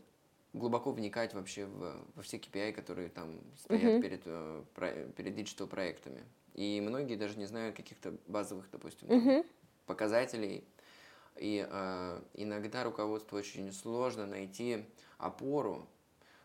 глубоко 0.54 0.92
вникать 0.92 1.34
вообще 1.34 1.66
в, 1.66 1.94
во 2.14 2.22
все 2.22 2.38
KPI, 2.38 2.72
которые 2.72 3.10
там 3.10 3.34
стоят 3.58 3.82
uh-huh. 3.82 4.00
перед, 4.00 4.22
э, 4.24 4.62
про, 4.74 4.88
перед 5.16 5.34
digital 5.34 5.66
проектами. 5.66 6.24
И 6.54 6.80
многие 6.80 7.16
даже 7.16 7.38
не 7.38 7.44
знают 7.44 7.76
каких-то 7.76 8.14
базовых, 8.26 8.66
допустим, 8.72 9.08
uh-huh. 9.08 9.46
показателей. 9.84 10.64
И 11.36 11.66
э, 11.68 12.20
иногда 12.32 12.84
руководству 12.84 13.36
очень 13.36 13.70
сложно 13.74 14.24
найти 14.24 14.86
опору, 15.18 15.86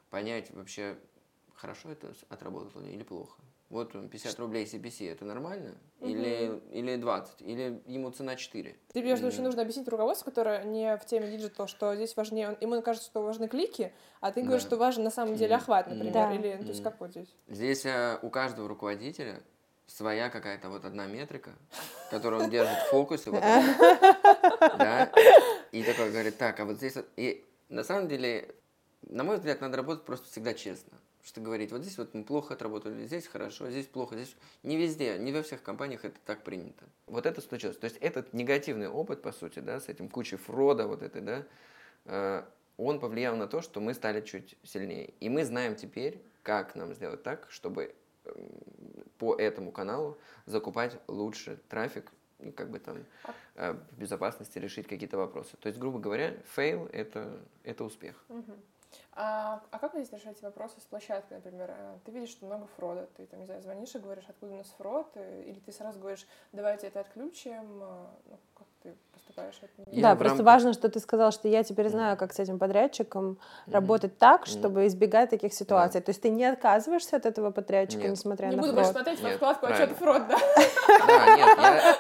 понять 0.10 0.52
вообще, 0.52 0.98
хорошо 1.54 1.92
это 1.92 2.14
отработало 2.28 2.86
или 2.86 3.04
плохо 3.04 3.42
вот 3.72 3.94
50 3.94 4.38
рублей 4.40 4.66
CPC, 4.66 5.12
это 5.12 5.24
нормально? 5.24 5.76
Угу. 6.02 6.10
Или, 6.10 6.62
или 6.72 6.98
20? 6.98 7.42
Или 7.42 7.82
ему 7.86 8.12
цена 8.12 8.36
4? 8.36 8.76
Тебе 8.94 9.12
мм. 9.12 9.28
очень 9.28 9.44
нужно 9.44 9.62
объяснить 9.62 9.88
руководству, 9.88 10.26
которое 10.26 10.64
не 10.66 10.98
в 10.98 11.06
теме 11.06 11.32
digital, 11.32 11.68
что 11.68 11.96
здесь 11.96 12.16
важнее, 12.18 12.58
ему 12.60 12.82
кажется, 12.82 13.10
что 13.10 13.24
важны 13.24 13.48
клики, 13.48 13.94
а 14.20 14.32
ты 14.32 14.42
да. 14.42 14.48
говоришь, 14.48 14.66
что 14.66 14.76
важен 14.76 15.04
на 15.04 15.10
самом 15.10 15.36
деле 15.36 15.56
охват, 15.56 15.88
например, 15.88 16.14
да. 16.14 16.34
или, 16.34 16.58
то 16.58 16.68
есть 16.68 16.84
как 16.84 17.00
вот 17.00 17.12
здесь? 17.12 17.34
Здесь 17.48 17.86
а, 17.86 18.20
у 18.22 18.30
каждого 18.30 18.68
руководителя 18.68 19.42
своя 19.88 20.30
какая-то 20.30 20.70
вот 20.70 20.84
одна 20.84 21.08
метрика, 21.08 21.52
которую 22.10 22.44
он 22.44 22.50
держит 22.50 22.78
в 22.78 22.90
фокусе, 22.90 23.32
вот, 23.32 23.42
да, 24.60 25.10
и 25.72 25.84
такой 25.84 26.12
говорит, 26.12 26.38
так, 26.38 26.60
а 26.60 26.66
вот 26.66 26.76
здесь, 26.78 26.96
и 27.16 27.46
на 27.70 27.86
самом 27.86 28.10
деле, 28.10 28.54
на 29.04 29.24
мой 29.24 29.38
взгляд, 29.38 29.62
надо 29.62 29.78
работать 29.78 30.04
просто 30.04 30.28
всегда 30.30 30.54
честно 30.54 30.98
что 31.24 31.42
говорить, 31.42 31.72
вот 31.72 31.82
здесь 31.82 31.98
вот 31.98 32.14
мы 32.14 32.24
плохо 32.24 32.54
отработали, 32.54 33.06
здесь 33.06 33.28
хорошо, 33.28 33.70
здесь 33.70 33.86
плохо, 33.86 34.16
здесь 34.16 34.36
не 34.64 34.78
везде, 34.78 35.18
не 35.18 35.32
во 35.32 35.44
всех 35.44 35.62
компаниях 35.62 36.06
это 36.06 36.18
так 36.26 36.44
принято. 36.44 36.86
Вот 37.08 37.26
это 37.26 37.42
случилось. 37.42 37.78
То 37.78 37.86
есть 37.86 37.98
этот 37.98 38.34
негативный 38.34 38.88
опыт, 38.88 39.22
по 39.22 39.32
сути, 39.32 39.60
да, 39.60 39.80
с 39.80 39.88
этим 39.90 40.10
кучей 40.10 40.38
фрода 40.38 40.88
вот 40.88 41.02
этой, 41.02 41.22
да, 41.22 41.46
э, 42.06 42.44
он 42.78 43.00
повлиял 43.00 43.36
на 43.36 43.48
то, 43.48 43.62
что 43.62 43.80
мы 43.80 43.94
стали 43.94 44.22
чуть 44.22 44.58
сильнее. 44.64 45.14
И 45.20 45.30
мы 45.30 45.46
знаем 45.46 45.76
теперь, 45.76 46.22
как 46.44 46.76
нам 46.76 46.94
сделать 46.94 47.22
так, 47.22 47.48
чтобы 47.50 47.94
э, 48.26 48.32
по 49.18 49.36
этому 49.36 49.72
каналу 49.72 50.18
закупать 50.48 50.98
лучше 51.08 51.60
трафик 51.70 52.12
и 52.40 52.52
как 52.52 52.72
бы 52.72 52.80
там 52.80 53.06
э, 53.56 53.74
в 53.74 54.00
безопасности 54.00 54.58
решить 54.58 54.88
какие-то 54.88 55.18
вопросы. 55.18 55.58
То 55.58 55.68
есть, 55.68 55.80
грубо 55.80 56.00
говоря, 56.00 56.36
fail 56.56 56.88
это, 56.92 57.40
это 57.64 57.84
успех. 57.84 58.16
Угу. 58.30 58.54
А, 59.14 59.62
а 59.72 59.80
как 59.80 59.94
здесь 59.94 60.12
решаете 60.14 60.40
вопросы 60.42 60.80
с 60.80 60.86
площадкой, 60.86 61.34
например? 61.36 61.70
Э, 61.72 61.98
ты 62.06 62.12
видишь, 62.12 62.30
что 62.30 62.46
много 62.46 62.66
фрода, 62.78 63.10
ты 63.18 63.26
там, 63.26 63.42
не 63.42 63.46
знаю, 63.46 63.62
звонишь 63.62 63.94
и 63.94 64.00
говоришь, 64.00 64.24
откуда 64.30 64.54
у 64.54 64.58
нас 64.58 64.74
фрод, 64.78 65.08
э, 65.16 65.44
или 65.48 65.60
ты 65.60 65.74
сразу 65.74 66.00
говоришь, 66.00 66.26
давайте 66.54 66.88
это 66.88 67.02
отключим, 67.02 67.84
э, 67.84 68.06
ну, 68.30 68.40
как 68.54 68.68
ты 68.84 68.96
поступаешь 69.12 69.60
от 69.62 69.78
него? 69.78 70.02
Да, 70.02 70.16
просто 70.16 70.38
рамках... 70.38 70.46
важно, 70.46 70.74
что 70.74 70.88
ты 70.88 71.02
сказал, 71.02 71.34
что 71.34 71.50
я 71.50 71.62
теперь 71.64 71.90
знаю, 71.90 72.16
как 72.16 72.32
с 72.32 72.40
этим 72.40 72.58
подрядчиком 72.58 73.32
mm-hmm. 73.32 73.74
работать 73.74 74.18
так, 74.18 74.46
чтобы 74.46 74.84
mm-hmm. 74.84 74.88
избегать 74.88 75.30
таких 75.30 75.54
ситуаций. 75.54 76.00
Да. 76.00 76.06
То 76.06 76.12
есть 76.12 76.22
ты 76.22 76.30
не 76.30 76.46
отказываешься 76.46 77.18
от 77.18 77.26
этого 77.26 77.52
подрядчика, 77.52 78.04
нет. 78.04 78.12
несмотря 78.12 78.48
не 78.48 78.56
на 78.56 78.64
фрод? 78.64 78.76
Не 78.76 78.82
буду 78.82 78.92
смотреть 78.94 79.22
во 79.22 79.30
вкладку, 79.32 79.66
а 79.66 79.74
что 79.74 79.84
это 79.84 79.96
фрод, 79.96 80.26
да? 80.30 80.38
Да, 81.06 81.36
нет, 81.36 82.00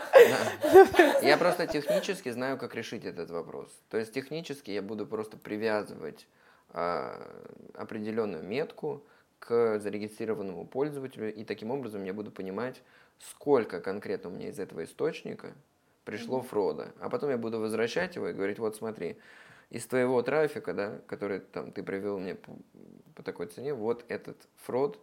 я 1.23 1.37
просто 1.37 1.67
технически 1.67 2.29
знаю, 2.29 2.57
как 2.57 2.73
решить 2.73 3.03
этот 3.03 3.29
вопрос. 3.31 3.69
То 3.89 3.97
есть 3.97 4.13
технически 4.13 4.71
я 4.71 4.81
буду 4.81 5.05
просто 5.05 5.35
привязывать 5.35 6.25
а, 6.25 6.40
определенную 6.71 8.43
метку 8.43 9.03
к 9.39 9.79
зарегистрированному 9.79 10.65
пользователю, 10.65 11.33
и 11.33 11.43
таким 11.43 11.71
образом 11.71 12.03
я 12.03 12.13
буду 12.13 12.31
понимать, 12.31 12.81
сколько 13.19 13.81
конкретно 13.81 14.29
у 14.29 14.33
меня 14.33 14.49
из 14.49 14.59
этого 14.59 14.83
источника 14.83 15.53
пришло 16.05 16.39
mm-hmm. 16.39 16.47
фрода. 16.47 16.91
А 16.99 17.09
потом 17.09 17.29
я 17.29 17.37
буду 17.37 17.59
возвращать 17.59 18.15
его 18.15 18.29
и 18.29 18.33
говорить, 18.33 18.59
вот 18.59 18.75
смотри, 18.75 19.17
из 19.69 19.85
твоего 19.87 20.21
трафика, 20.21 20.73
да, 20.73 20.99
который 21.07 21.39
там 21.39 21.71
ты 21.71 21.83
привел 21.83 22.19
мне 22.19 22.35
по, 22.35 22.51
по 23.15 23.23
такой 23.23 23.47
цене, 23.47 23.73
вот 23.73 24.05
этот 24.09 24.37
фрод, 24.57 24.99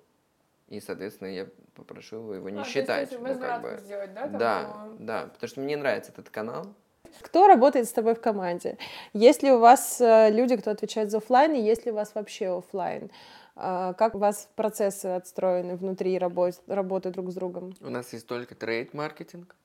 и, 0.69 0.81
соответственно, 0.81 1.29
я 1.29 1.49
попрошу 1.75 2.17
его, 2.17 2.35
его 2.35 2.51
не 2.51 2.61
а, 2.61 2.65
считать. 2.65 3.09
То 3.09 3.17
есть, 3.17 3.37
ну, 3.37 3.41
как 3.41 3.63
бы. 3.63 3.79
сделать, 3.79 4.13
да? 4.13 4.23
Там, 4.23 4.39
да, 4.39 4.87
но... 4.87 4.97
да, 4.99 5.27
потому 5.33 5.49
что 5.49 5.61
мне 5.61 5.77
нравится 5.77 6.13
этот 6.13 6.29
канал. 6.29 6.75
Кто 7.21 7.47
работает 7.47 7.89
с 7.89 7.93
тобой 7.93 8.15
в 8.15 8.21
команде? 8.21 8.79
Есть 9.13 9.43
ли 9.43 9.53
у 9.53 9.59
вас 9.59 10.01
э, 10.01 10.31
люди, 10.31 10.57
кто 10.57 10.71
отвечает 10.71 11.11
за 11.11 11.19
офлайн, 11.19 11.55
и 11.55 11.61
есть 11.61 11.87
ли 11.87 11.93
у 11.93 11.95
вас 11.95 12.15
вообще 12.15 12.57
офлайн? 12.57 13.11
А, 13.57 13.93
как 13.95 14.15
у 14.15 14.19
вас 14.19 14.49
процессы 14.55 15.07
отстроены 15.07 15.77
внутри 15.77 16.19
работы, 16.19 16.59
работы 16.69 17.11
друг 17.11 17.31
с 17.31 17.35
другом? 17.35 17.75
У 17.81 17.91
нас 17.91 18.13
есть 18.13 18.27
только 18.27 18.55
trade-маркетинг. 18.55 19.57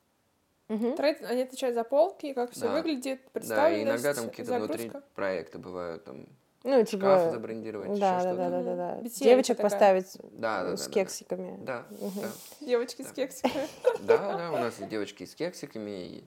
Угу. 0.70 0.96
Trade, 0.96 1.24
они 1.24 1.44
отвечают 1.44 1.76
за 1.76 1.84
полки, 1.84 2.34
как 2.34 2.52
все 2.52 2.62
да. 2.62 2.74
выглядит, 2.74 3.22
представленность, 3.32 4.02
Да, 4.02 4.10
и 4.10 4.12
иногда 4.12 4.14
там 4.14 4.30
какие-то 4.30 4.56
внутри 4.56 4.92
проекты 5.14 5.60
бывают, 5.60 6.04
там 6.06 6.26
ну, 6.64 6.82
типа, 6.86 7.18
шкаф 7.18 7.32
забрендировать, 7.34 8.00
да, 8.00 8.20
еще 8.20 8.24
да, 8.24 8.34
что-то. 8.34 8.36
Да, 8.38 8.50
да, 8.50 8.62
да, 8.64 9.02
да. 9.02 9.10
Девочек 9.10 9.58
такая. 9.58 9.70
поставить 9.70 10.18
да, 10.32 10.64
да, 10.64 10.78
с 10.78 10.88
да, 10.88 10.94
кексиками. 10.94 11.58
Да, 11.62 11.86
угу. 12.00 12.22
да. 12.22 12.66
Девочки 12.66 13.02
да. 13.02 13.10
с 13.10 13.12
кексиками. 13.12 13.68
Да, 14.00 14.38
да, 14.38 14.52
у 14.52 14.58
нас 14.58 14.80
и 14.80 14.86
девочки 14.86 15.26
с 15.26 15.36
кексиками, 15.36 16.06
и, 16.06 16.24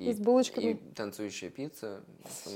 и, 0.00 0.10
и 0.10 0.12
с 0.14 0.18
булочками. 0.18 0.64
И 0.64 0.74
танцующая 0.94 1.50
пицца. 1.50 2.02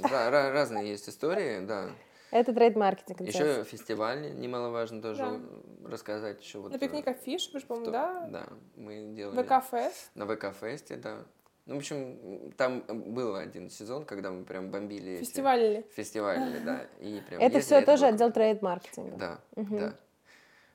Разные 0.02 0.88
есть 0.88 1.08
истории, 1.08 1.64
да. 1.64 1.90
Это 2.30 2.52
trade-маркетинг. 2.52 3.20
Еще 3.20 3.62
фестиваль 3.64 4.34
немаловажно 4.40 5.00
тоже 5.00 5.22
да. 5.22 5.88
рассказать. 5.88 6.42
Еще 6.42 6.58
вот, 6.58 6.72
На 6.72 6.78
пикник 6.78 7.06
Афиши, 7.06 7.50
вы 7.52 7.60
же, 7.60 7.66
по-моему, 7.66 7.92
да? 7.92 8.26
Да, 8.28 8.46
мы 8.76 9.12
делали. 9.14 9.40
ВК-фест? 9.40 10.10
На 10.14 10.26
ВК-фесте, 10.26 10.96
да. 10.96 11.18
Ну, 11.66 11.76
в 11.76 11.78
общем, 11.78 12.52
там 12.56 12.82
был 12.88 13.36
один 13.36 13.70
сезон, 13.70 14.04
когда 14.04 14.30
мы 14.30 14.44
прям 14.44 14.70
бомбили 14.70 15.18
Фестивалили. 15.18 15.78
Эти... 15.78 15.94
Фестивалили, 15.94 16.58
да. 16.58 16.86
И 17.00 17.22
прям 17.28 17.40
это 17.40 17.60
все 17.60 17.76
это 17.76 17.86
тоже 17.86 18.02
было... 18.02 18.14
отдел 18.14 18.32
trade-маркетинга. 18.32 19.16
Да, 19.16 19.38
угу. 19.54 19.78
да. 19.78 19.94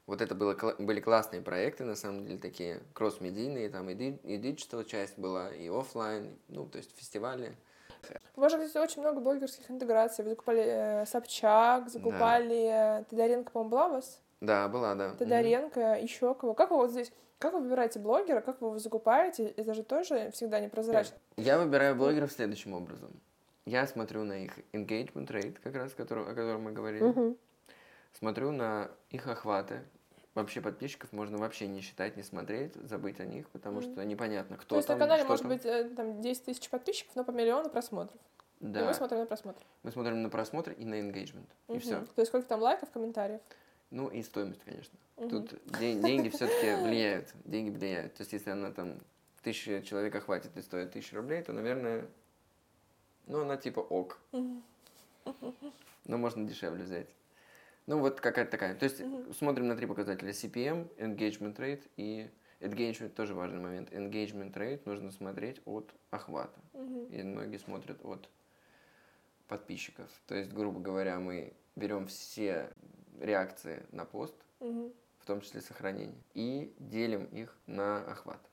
Вот 0.10 0.22
это 0.22 0.34
было, 0.34 0.58
были 0.80 1.02
классные 1.02 1.44
проекты, 1.44 1.84
на 1.86 1.96
самом 1.96 2.26
деле, 2.26 2.40
такие 2.40 2.82
кросс-медийные, 2.94 3.70
там 3.70 3.92
и, 3.92 3.94
и 3.94 4.38
digital 4.38 4.84
часть 4.84 5.20
была, 5.20 5.50
и 5.50 5.70
офлайн, 5.70 6.36
ну, 6.48 6.66
то 6.66 6.80
есть 6.80 6.98
фестивали. 6.98 7.56
У 8.36 8.42
вас 8.42 8.52
же, 8.52 8.58
кстати, 8.58 8.84
очень 8.84 9.04
много 9.04 9.22
блогерских 9.22 9.70
интеграций. 9.70 10.24
Вы 10.24 10.32
закупали 10.32 10.64
э, 10.66 11.06
Собчак, 11.06 11.90
закупали... 11.90 12.70
Да. 12.70 13.04
Тодоренко, 13.08 13.52
по-моему, 13.52 13.70
была 13.70 13.86
у 13.86 13.92
вас? 13.92 14.20
Да, 14.42 14.68
была, 14.68 14.96
да. 14.96 15.14
Тодоренко, 15.14 15.80
mm 15.80 16.02
еще 16.02 16.34
кого. 16.34 16.56
Как 16.56 16.72
вы 16.72 16.78
вот 16.78 16.90
здесь... 16.90 17.12
Как 17.38 17.54
вы 17.54 17.60
выбираете 17.60 18.00
блогера, 18.00 18.42
как 18.42 18.62
вы 18.62 18.70
его 18.70 18.80
закупаете? 18.80 19.54
Это 19.58 19.76
же 19.76 19.84
тоже 19.84 20.32
всегда 20.32 20.60
непрозрачно. 20.60 21.18
Я 21.38 21.60
выбираю 21.60 21.96
блогеров 21.96 22.32
следующим 22.32 22.74
образом. 22.74 23.12
Я 23.66 23.86
смотрю 23.86 24.24
на 24.24 24.44
их 24.44 24.58
engagement 24.74 25.28
rate, 25.28 25.58
как 25.64 25.76
раз, 25.76 25.94
который, 25.94 26.24
о 26.24 26.34
котором 26.34 26.64
мы 26.64 26.72
говорили. 26.72 27.06
Uh-huh. 27.06 27.38
Смотрю 28.18 28.52
на 28.52 28.90
их 29.12 29.28
охваты. 29.28 29.82
Вообще 30.40 30.62
подписчиков 30.62 31.12
можно 31.12 31.38
вообще 31.38 31.68
не 31.68 31.82
считать, 31.82 32.16
не 32.16 32.24
смотреть, 32.24 32.74
забыть 32.76 33.20
о 33.20 33.26
них, 33.26 33.50
потому 33.50 33.82
что 33.82 34.06
непонятно, 34.06 34.56
кто 34.56 34.70
То 34.70 34.76
есть 34.78 34.88
там, 34.88 34.98
на 34.98 35.06
канале 35.06 35.26
может 35.26 35.42
там. 35.42 35.52
быть 35.52 35.66
э, 35.66 35.90
там 35.90 36.22
10 36.22 36.46
тысяч 36.46 36.70
подписчиков, 36.70 37.14
но 37.16 37.26
по 37.26 37.32
миллиону 37.32 37.70
просмотров. 37.70 38.18
Да. 38.62 38.82
И 38.82 38.84
мы 38.86 38.94
смотрим 38.94 39.20
на 39.20 39.26
просмотр. 39.26 39.62
Мы 39.84 39.92
смотрим 39.92 40.22
на 40.22 40.30
просмотр 40.30 40.72
и 40.72 40.86
на 40.86 41.00
engagement. 41.02 41.46
Mm-hmm. 41.68 41.76
И 41.76 41.80
все. 41.80 42.00
То 42.00 42.22
есть 42.22 42.30
сколько 42.30 42.48
там 42.48 42.62
лайков, 42.62 42.90
комментариев? 42.92 43.42
Ну 43.92 44.08
и 44.08 44.22
стоимость, 44.22 44.62
конечно. 44.64 44.98
Угу. 45.18 45.30
Тут 45.30 45.80
день, 45.80 46.02
деньги 46.02 46.30
все-таки 46.30 46.82
влияют. 46.84 47.34
Деньги 47.46 47.70
влияют. 47.70 48.14
То 48.14 48.22
есть, 48.22 48.34
если 48.34 48.52
она 48.52 48.72
там 48.72 49.00
тысяча 49.42 49.82
человек 49.82 50.24
хватит 50.24 50.56
и 50.56 50.62
стоит 50.62 50.92
тысячу 50.92 51.18
рублей, 51.18 51.42
то, 51.42 51.54
наверное, 51.54 52.08
ну, 53.28 53.42
она 53.42 53.58
типа 53.58 53.80
ок. 53.80 54.20
Угу. 54.32 54.62
Но 56.06 56.18
можно 56.18 56.48
дешевле 56.48 56.84
взять. 56.84 57.08
Ну, 57.90 57.98
вот 57.98 58.22
какая-то 58.22 58.52
такая. 58.52 58.76
То 58.76 58.84
есть, 58.84 59.02
угу. 59.02 59.34
смотрим 59.34 59.68
на 59.68 59.76
три 59.76 59.88
показателя. 59.88 60.30
CPM, 60.30 60.96
engagement 60.98 61.56
rate 61.56 61.82
и 61.98 62.30
engagement 62.60 63.10
тоже 63.10 63.34
важный 63.34 63.60
момент. 63.60 63.92
Engagement 63.92 64.54
rate 64.54 64.84
нужно 64.86 65.10
смотреть 65.10 65.60
от 65.66 65.92
охвата. 66.12 66.60
Угу. 66.74 67.08
И 67.08 67.24
многие 67.24 67.58
смотрят 67.58 68.06
от 68.06 68.30
подписчиков. 69.48 70.08
То 70.28 70.36
есть, 70.36 70.54
грубо 70.54 70.80
говоря, 70.80 71.20
мы 71.20 71.54
берем 71.76 72.06
все 72.06 72.72
реакции 73.20 73.84
на 73.92 74.06
пост, 74.06 74.36
угу. 74.60 74.94
в 75.18 75.26
том 75.26 75.42
числе 75.42 75.60
сохранение, 75.60 76.22
и 76.36 76.72
делим 76.78 77.26
их 77.26 77.58
на 77.66 78.04
охват. 78.04 78.49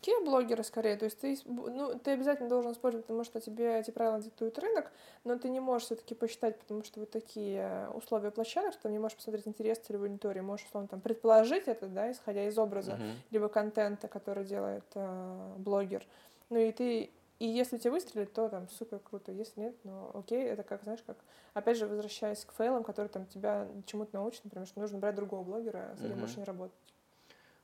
Какие 0.00 0.24
блогеры 0.24 0.64
скорее? 0.64 0.96
То 0.96 1.04
есть 1.04 1.20
ты, 1.20 1.36
ну, 1.44 1.98
ты 1.98 2.12
обязательно 2.12 2.48
должен 2.48 2.72
использовать, 2.72 3.04
потому 3.04 3.22
что 3.22 3.38
тебе 3.38 3.80
эти 3.80 3.90
правила 3.90 4.18
диктует 4.18 4.58
рынок, 4.58 4.90
но 5.24 5.36
ты 5.36 5.50
не 5.50 5.60
можешь 5.60 5.86
все-таки 5.86 6.14
посчитать, 6.14 6.58
потому 6.58 6.82
что 6.84 7.00
вот 7.00 7.10
такие 7.10 7.86
условия 7.92 8.30
площадок, 8.30 8.72
что 8.72 8.84
ты 8.84 8.92
не 8.92 8.98
можешь 8.98 9.18
посмотреть 9.18 9.46
интерес 9.46 9.78
целевой 9.78 10.08
аудитории, 10.08 10.40
можешь, 10.40 10.64
условно, 10.64 10.88
там, 10.88 11.02
предположить 11.02 11.68
это, 11.68 11.86
да, 11.86 12.10
исходя 12.10 12.48
из 12.48 12.56
образа, 12.58 12.92
uh-huh. 12.92 13.12
либо 13.30 13.48
контента, 13.48 14.08
который 14.08 14.46
делает 14.46 14.84
э, 14.94 15.54
блогер. 15.58 16.02
Ну 16.48 16.56
и 16.56 16.72
ты 16.72 17.10
и 17.38 17.46
если 17.46 17.76
тебе 17.76 17.90
выстрелит, 17.90 18.32
то 18.32 18.48
там 18.48 18.68
супер 18.70 19.00
круто. 19.00 19.32
Если 19.32 19.60
нет, 19.60 19.74
ну 19.84 20.10
окей, 20.14 20.44
это 20.44 20.62
как, 20.62 20.82
знаешь, 20.82 21.02
как, 21.06 21.16
опять 21.52 21.76
же, 21.76 21.86
возвращаясь 21.86 22.44
к 22.44 22.52
фейлам, 22.52 22.84
которые 22.84 23.10
там 23.10 23.26
тебя 23.26 23.68
чему-то 23.84 24.14
научат, 24.14 24.44
например, 24.44 24.66
что 24.66 24.80
нужно 24.80 24.98
брать 24.98 25.14
другого 25.14 25.42
блогера, 25.42 25.94
с 25.96 26.00
этим 26.00 26.16
uh-huh. 26.16 26.20
больше 26.20 26.38
не 26.38 26.44
работать. 26.44 26.76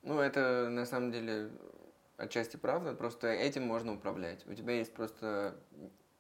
Ну, 0.02 0.20
это 0.20 0.68
на 0.70 0.84
самом 0.86 1.10
деле 1.10 1.50
отчасти 2.16 2.56
правда, 2.56 2.94
просто 2.94 3.28
этим 3.28 3.62
можно 3.64 3.94
управлять. 3.94 4.46
У 4.46 4.54
тебя 4.54 4.74
есть 4.74 4.92
просто 4.92 5.56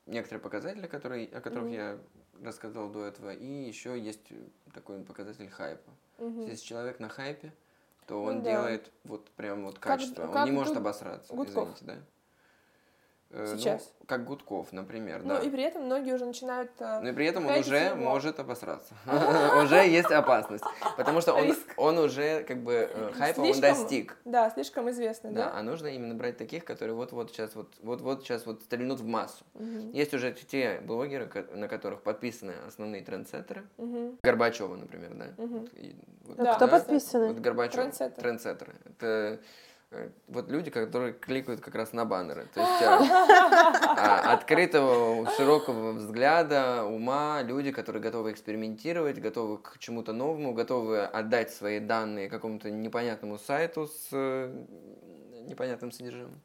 некоторые 0.06 0.42
показатели, 0.42 0.86
которые, 0.86 1.28
о 1.28 1.40
которых 1.40 1.68
mm-hmm. 1.68 1.74
я 1.74 1.98
рассказал 2.42 2.90
до 2.90 3.04
этого, 3.04 3.32
и 3.32 3.46
еще 3.46 3.98
есть 3.98 4.28
такой 4.74 5.02
показатель 5.02 5.48
хайпа. 5.48 5.90
Mm-hmm. 6.18 6.50
Если 6.50 6.64
человек 6.64 7.00
на 7.00 7.08
хайпе, 7.08 7.52
то 8.06 8.22
он 8.22 8.36
ну, 8.36 8.42
да. 8.42 8.50
делает 8.50 8.92
вот 9.04 9.30
прям 9.32 9.64
вот 9.64 9.78
качество, 9.78 10.22
как, 10.22 10.28
он 10.28 10.34
как 10.34 10.46
не 10.46 10.52
может 10.52 10.76
обосраться, 10.76 11.34
Гудков. 11.34 11.74
извините, 11.76 11.84
да? 11.84 12.06
Э, 13.30 13.56
Сейчас. 13.56 13.92
Ну, 14.00 14.06
как 14.06 14.24
Гудков, 14.24 14.72
например, 14.72 15.22
ну, 15.22 15.30
да. 15.30 15.38
Ну 15.40 15.46
и 15.46 15.50
при 15.50 15.62
этом 15.64 15.84
многие 15.84 16.14
уже 16.14 16.24
начинают... 16.24 16.70
Э, 16.78 17.00
ну 17.00 17.08
и 17.08 17.12
при 17.12 17.26
этом 17.26 17.46
он 17.46 17.58
уже 17.58 17.76
его. 17.76 17.96
может 17.96 18.38
обосраться. 18.38 18.94
Уже 19.62 19.86
есть 19.88 20.10
опасность. 20.10 20.64
Потому 20.96 21.20
что 21.20 21.34
он, 21.34 21.54
он 21.76 21.98
уже 21.98 22.44
как 22.44 22.62
бы 22.62 22.88
э, 22.90 23.12
хайпа 23.14 23.40
он 23.40 23.60
достиг. 23.60 24.16
Да, 24.24 24.50
слишком 24.50 24.88
известный, 24.90 25.32
да. 25.32 25.52
А 25.52 25.62
нужно 25.62 25.88
именно 25.88 26.14
брать 26.14 26.36
таких, 26.36 26.64
которые 26.64 26.94
вот-вот 26.94 27.30
сейчас 27.30 27.54
вот, 27.56 27.74
вот-вот 27.82 28.22
сейчас 28.22 28.46
вот 28.46 28.62
стрельнут 28.62 29.00
в 29.00 29.06
массу. 29.06 29.44
Есть 29.92 30.14
уже 30.14 30.32
те 30.32 30.80
блогеры, 30.80 31.28
на 31.52 31.68
которых 31.68 32.02
подписаны 32.02 32.54
основные 32.66 33.02
трендсеттеры. 33.02 33.64
Горбачева, 34.22 34.76
например, 34.76 35.14
да. 35.14 35.26
А 36.38 36.54
кто 36.54 36.68
подписаны? 36.68 37.28
Вот 37.28 37.38
Горбачев. 37.38 37.74
Трендсеттеры. 38.16 38.74
Это 38.84 39.40
вот 40.28 40.50
люди, 40.50 40.70
которые 40.70 41.12
кликают 41.12 41.60
как 41.60 41.74
раз 41.74 41.92
на 41.92 42.04
баннеры. 42.04 42.46
То 42.54 42.60
есть 42.60 42.82
а, 42.82 44.32
открытого, 44.32 45.28
широкого 45.30 45.92
взгляда, 45.92 46.84
ума, 46.84 47.42
люди, 47.42 47.72
которые 47.72 48.02
готовы 48.02 48.32
экспериментировать, 48.32 49.18
готовы 49.20 49.58
к 49.58 49.78
чему-то 49.78 50.12
новому, 50.12 50.52
готовы 50.52 51.02
отдать 51.04 51.50
свои 51.50 51.80
данные 51.80 52.28
какому-то 52.28 52.70
непонятному 52.70 53.38
сайту 53.38 53.86
с 53.86 54.08
э, 54.12 54.52
непонятным 55.48 55.92
содержимым. 55.92 56.40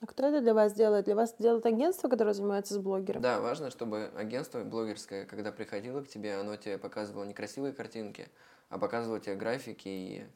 А 0.00 0.06
кто 0.06 0.26
это 0.26 0.40
для 0.42 0.52
вас 0.52 0.74
делает? 0.74 1.06
Для 1.06 1.14
вас 1.14 1.34
делает 1.38 1.64
агентство, 1.64 2.08
которое 2.08 2.34
занимается 2.34 2.74
с 2.74 2.78
блогером? 2.78 3.22
Да, 3.22 3.40
важно, 3.40 3.70
чтобы 3.70 4.10
агентство 4.14 4.62
блогерское, 4.62 5.24
когда 5.24 5.52
приходило 5.52 6.02
к 6.02 6.08
тебе, 6.08 6.36
оно 6.36 6.56
тебе 6.56 6.76
показывало 6.76 7.24
не 7.24 7.32
красивые 7.32 7.72
картинки, 7.72 8.28
а 8.68 8.78
показывало 8.78 9.20
тебе 9.20 9.36
графики 9.36 9.88
и 9.88 10.26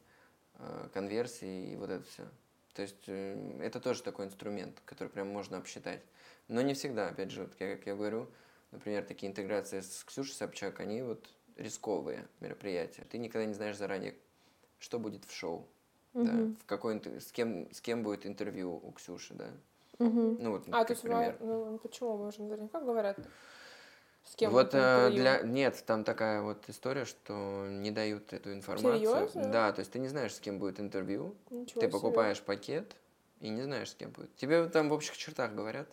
э, 0.57 0.87
конверсии 0.93 1.73
и 1.73 1.75
вот 1.75 1.91
это 1.91 2.03
все. 2.05 2.23
То 2.73 2.81
есть 2.83 3.03
э, 3.07 3.59
это 3.61 3.79
тоже 3.79 4.03
такой 4.03 4.25
инструмент, 4.25 4.81
который 4.85 5.09
прям 5.09 5.27
можно 5.27 5.57
обсчитать. 5.57 6.01
Но 6.47 6.61
не 6.61 6.73
всегда, 6.73 7.07
опять 7.07 7.31
же, 7.31 7.43
вот, 7.43 7.55
как 7.55 7.85
я 7.85 7.95
говорю, 7.95 8.27
например, 8.71 9.03
такие 9.03 9.29
интеграции 9.29 9.81
с 9.81 10.03
Ксюшей 10.03 10.35
Собчак, 10.35 10.79
они 10.79 11.01
вот 11.01 11.27
рисковые 11.57 12.27
мероприятия. 12.39 13.03
Ты 13.09 13.17
никогда 13.17 13.45
не 13.45 13.53
знаешь 13.53 13.77
заранее, 13.77 14.15
что 14.79 14.99
будет 14.99 15.25
в 15.25 15.33
шоу. 15.33 15.67
Угу. 16.13 16.25
Да, 16.25 16.31
в 16.61 16.65
какой 16.65 17.01
с 17.19 17.31
кем 17.31 17.71
с 17.71 17.79
кем 17.79 18.03
будет 18.03 18.25
интервью 18.25 18.81
у 18.83 18.91
Ксюши, 18.91 19.33
да. 19.33 19.49
Угу. 19.99 20.37
Ну 20.39 20.51
вот, 20.51 20.67
а, 20.71 20.83
то 20.83 20.93
есть, 20.93 21.03
пример. 21.03 21.37
ну, 21.39 21.77
почему 21.77 22.17
можно 22.17 22.45
наверняка 22.45 22.79
говорят? 22.81 23.17
С 24.23 24.35
кем 24.35 24.51
вот 24.51 24.73
э, 24.73 25.09
для 25.11 25.41
нет, 25.41 25.83
там 25.85 26.03
такая 26.03 26.41
вот 26.41 26.63
история, 26.69 27.05
что 27.05 27.67
не 27.69 27.91
дают 27.91 28.33
эту 28.33 28.53
информацию. 28.53 28.97
Серьезно? 28.97 29.51
Да, 29.51 29.71
то 29.71 29.79
есть 29.79 29.91
ты 29.91 29.99
не 29.99 30.07
знаешь, 30.07 30.33
с 30.35 30.39
кем 30.39 30.59
будет 30.59 30.79
интервью. 30.79 31.35
Ничего 31.49 31.81
ты 31.81 31.89
покупаешь 31.89 32.37
себе. 32.37 32.45
пакет 32.45 32.95
и 33.39 33.49
не 33.49 33.61
знаешь, 33.63 33.89
с 33.89 33.95
кем 33.95 34.11
будет. 34.11 34.33
Тебе 34.35 34.67
там 34.69 34.89
в 34.89 34.93
общих 34.93 35.17
чертах 35.17 35.53
говорят. 35.53 35.87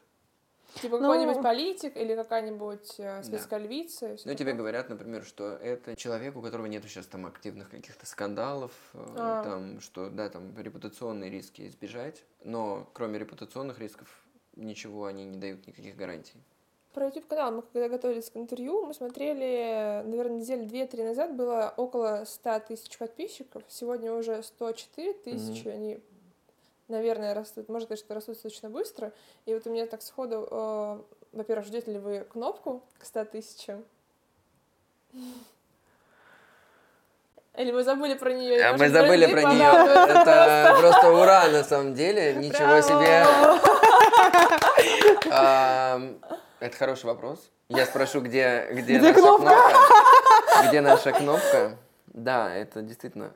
Типа 0.75 0.99
Ну- 0.99 1.09
какой-нибудь 1.09 1.43
политик 1.43 1.97
или 1.97 2.15
какая-нибудь 2.15 2.95
э, 2.99 3.23
Да. 3.27 3.59
львица. 3.59 4.17
Ну, 4.25 4.35
тебе 4.35 4.53
говорят, 4.53 4.91
например, 4.91 5.25
что 5.25 5.53
это 5.55 5.97
человек, 5.97 6.37
у 6.37 6.43
которого 6.43 6.67
нет 6.67 6.85
сейчас 6.85 7.07
там 7.07 7.25
активных 7.27 7.71
каких-то 7.71 8.05
скандалов, 8.07 8.73
э, 8.93 8.99
А. 9.17 9.43
там, 9.43 9.81
что, 9.81 10.11
да, 10.11 10.29
там, 10.29 10.55
репутационные 10.59 11.31
риски 11.31 11.67
избежать, 11.67 12.23
но 12.45 12.89
кроме 12.93 13.19
репутационных 13.19 13.79
рисков 13.79 14.09
ничего 14.57 15.07
они 15.07 15.25
не 15.25 15.39
дают 15.39 15.67
никаких 15.67 15.97
гарантий. 15.97 16.43
Про 16.95 17.07
YouTube 17.07 17.27
канал 17.29 17.53
мы 17.53 17.63
когда 17.63 17.89
готовились 17.89 18.31
к 18.31 18.37
интервью, 18.37 18.87
мы 18.87 18.95
смотрели, 18.95 20.03
наверное, 20.05 20.39
недели 20.39 20.65
две-три 20.65 21.05
назад 21.05 21.35
было 21.35 21.73
около 21.77 22.25
100 22.25 22.61
тысяч 22.61 22.97
подписчиков, 22.99 23.63
сегодня 23.69 24.13
уже 24.13 24.43
104 24.43 25.13
тысячи, 25.13 25.69
они, 25.69 26.01
наверное, 26.89 27.35
растут, 27.35 27.69
может 27.69 27.97
что 27.99 28.15
растут 28.15 28.35
достаточно 28.35 28.71
быстро, 28.71 29.13
и 29.45 29.55
вот 29.55 29.67
у 29.67 29.71
меня 29.71 29.87
так 29.87 30.03
сходу, 30.03 30.49
э, 30.51 30.99
во-первых, 31.33 31.67
ждете 31.67 31.93
ли 31.93 31.99
вы 31.99 32.21
кнопку 32.21 32.83
к 32.99 33.05
100 33.05 33.25
тысячам? 33.27 33.85
Или 37.57 37.73
вы 37.73 37.83
забыли 37.83 38.15
про 38.15 38.33
нее? 38.33 38.63
А 38.65 38.77
мы 38.77 38.89
забыли 38.89 39.27
про 39.27 39.43
нее. 39.43 39.67
Это 39.67 40.77
просто 40.79 41.11
ура, 41.11 41.49
на 41.49 41.65
самом 41.65 41.95
деле. 41.95 42.35
Ничего 42.35 42.81
себе. 42.81 43.25
Это 46.61 46.77
хороший 46.77 47.07
вопрос. 47.07 47.51
Я 47.69 47.87
спрошу, 47.87 48.21
где, 48.21 48.67
где, 48.73 48.99
Где 48.99 49.01
наша 49.01 49.15
кнопка? 49.21 49.45
кнопка? 49.45 50.69
Где 50.69 50.81
наша 50.81 51.13
кнопка? 51.13 51.77
Да, 52.07 52.55
это 52.55 52.83
действительно... 52.83 53.33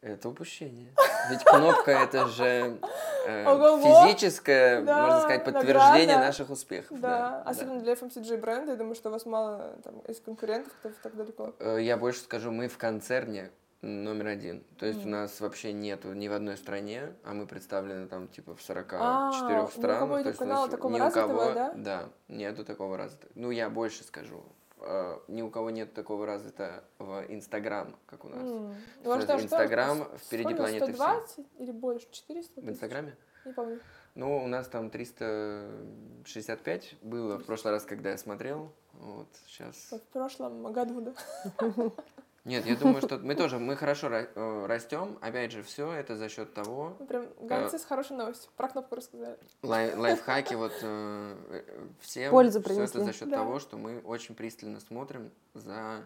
Это 0.00 0.28
упущение. 0.28 0.94
Ведь 1.28 1.42
кнопка 1.42 1.90
это 1.90 2.28
же 2.28 2.78
э, 3.26 3.44
Ого-го. 3.48 4.06
физическое, 4.06 4.80
Да, 4.82 5.02
можно 5.02 5.20
сказать, 5.22 5.44
подтверждение 5.44 6.06
награда. 6.06 6.26
наших 6.26 6.50
успехов. 6.50 7.00
Да, 7.00 7.42
особенно 7.44 7.80
для 7.80 7.94
FMCG 7.94 8.36
бренда, 8.38 8.72
я 8.72 8.78
думаю, 8.78 8.94
что 8.94 9.08
у 9.08 9.12
вас 9.12 9.26
мало 9.26 9.74
там, 9.82 9.98
из 10.06 10.20
конкурентов, 10.20 10.72
кто 10.78 10.90
так 11.02 11.16
далеко. 11.16 11.52
Э, 11.58 11.78
Я 11.80 11.96
больше 11.96 12.20
скажу, 12.20 12.52
мы 12.52 12.68
в 12.68 12.78
концерне 12.78 13.50
номер 13.82 14.26
один. 14.28 14.62
То 14.78 14.86
есть 14.86 15.04
у 15.04 15.08
нас 15.08 15.40
вообще 15.40 15.72
нету 15.72 16.12
ни 16.12 16.28
в 16.28 16.32
одной 16.32 16.56
стране, 16.56 17.12
а 17.24 17.34
мы 17.34 17.46
представлены 17.46 18.06
там 18.08 18.28
типа 18.28 18.54
в 18.54 18.62
44 18.62 19.02
А, 19.02 19.32
странах. 19.68 20.22
То 20.22 20.28
есть 20.28 20.40
у 20.40 20.44
нас 20.46 20.70
ни 20.70 20.74
у 20.74 21.10
кого, 21.10 21.52
да? 21.52 21.72
Да, 21.76 22.08
нету 22.28 22.64
такого 22.64 22.96
развитого. 22.96 23.30
Ну, 23.34 23.50
я 23.50 23.68
больше 23.70 24.04
скажу. 24.04 24.42
э, 24.80 25.18
Ни 25.28 25.42
у 25.42 25.50
кого 25.50 25.70
нет 25.70 25.92
такого 25.92 26.24
развитого 26.26 27.24
Инстаграм, 27.28 27.94
как 28.06 28.24
у 28.24 28.28
нас. 28.28 28.40
М. 28.42 28.74
Что 29.00 29.04
У 29.04 29.08
вас 29.08 29.18
это 29.18 29.26
там 29.26 29.38
что? 29.38 29.46
Инстаграм 29.46 29.98
С- 30.16 30.20
впереди 30.26 30.44
сколько? 30.54 30.62
планеты 30.62 30.84
всей. 30.86 30.94
120 30.94 31.46
или 31.58 31.72
больше? 31.72 32.06
400 32.12 32.52
В 32.52 32.54
тысяч? 32.54 32.68
Инстаграме? 32.70 33.16
Не 33.44 33.52
помню. 33.52 33.80
Ну, 34.14 34.44
у 34.44 34.46
нас 34.48 34.66
там 34.68 34.90
365 34.90 36.96
было 37.02 37.38
в 37.38 37.44
прошлый 37.44 37.72
раз, 37.74 37.84
когда 37.84 38.10
я 38.10 38.18
смотрел. 38.18 38.72
Вот, 38.92 39.28
сейчас... 39.46 39.90
В 39.92 40.00
прошлом 40.12 40.62
году, 40.72 41.00
да. 41.00 41.12
Нет, 42.48 42.64
я 42.64 42.76
думаю, 42.76 43.02
что 43.02 43.18
мы 43.18 43.34
тоже, 43.34 43.58
мы 43.58 43.76
хорошо 43.76 44.08
э, 44.08 44.66
растем. 44.66 45.18
Опять 45.20 45.52
же, 45.52 45.62
все 45.62 45.92
это 45.92 46.16
за 46.16 46.30
счет 46.30 46.54
того, 46.54 46.96
Мы 46.98 47.06
прям 47.06 47.26
гонцы 47.40 47.78
с 47.78 47.84
хорошей 47.84 48.16
новостью. 48.16 48.50
Про 48.56 48.68
кнопку 48.68 48.94
рассказали. 48.94 49.36
лай- 49.62 49.94
лайфхаки 49.96 50.54
вот 50.54 50.72
э, 50.82 51.36
э, 51.50 51.86
всем. 52.00 52.30
Пользу 52.30 52.60
всё 52.62 52.72
это 52.72 52.74
принесли. 52.74 53.04
за 53.04 53.12
счет 53.12 53.28
Да. 53.28 53.36
того, 53.36 53.58
что 53.58 53.76
мы 53.76 54.00
очень 54.00 54.34
пристально 54.34 54.80
смотрим 54.80 55.30
за 55.52 56.02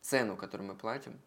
цену, 0.00 0.36
которую 0.36 0.68
мы 0.68 0.74
платим. 0.76 1.18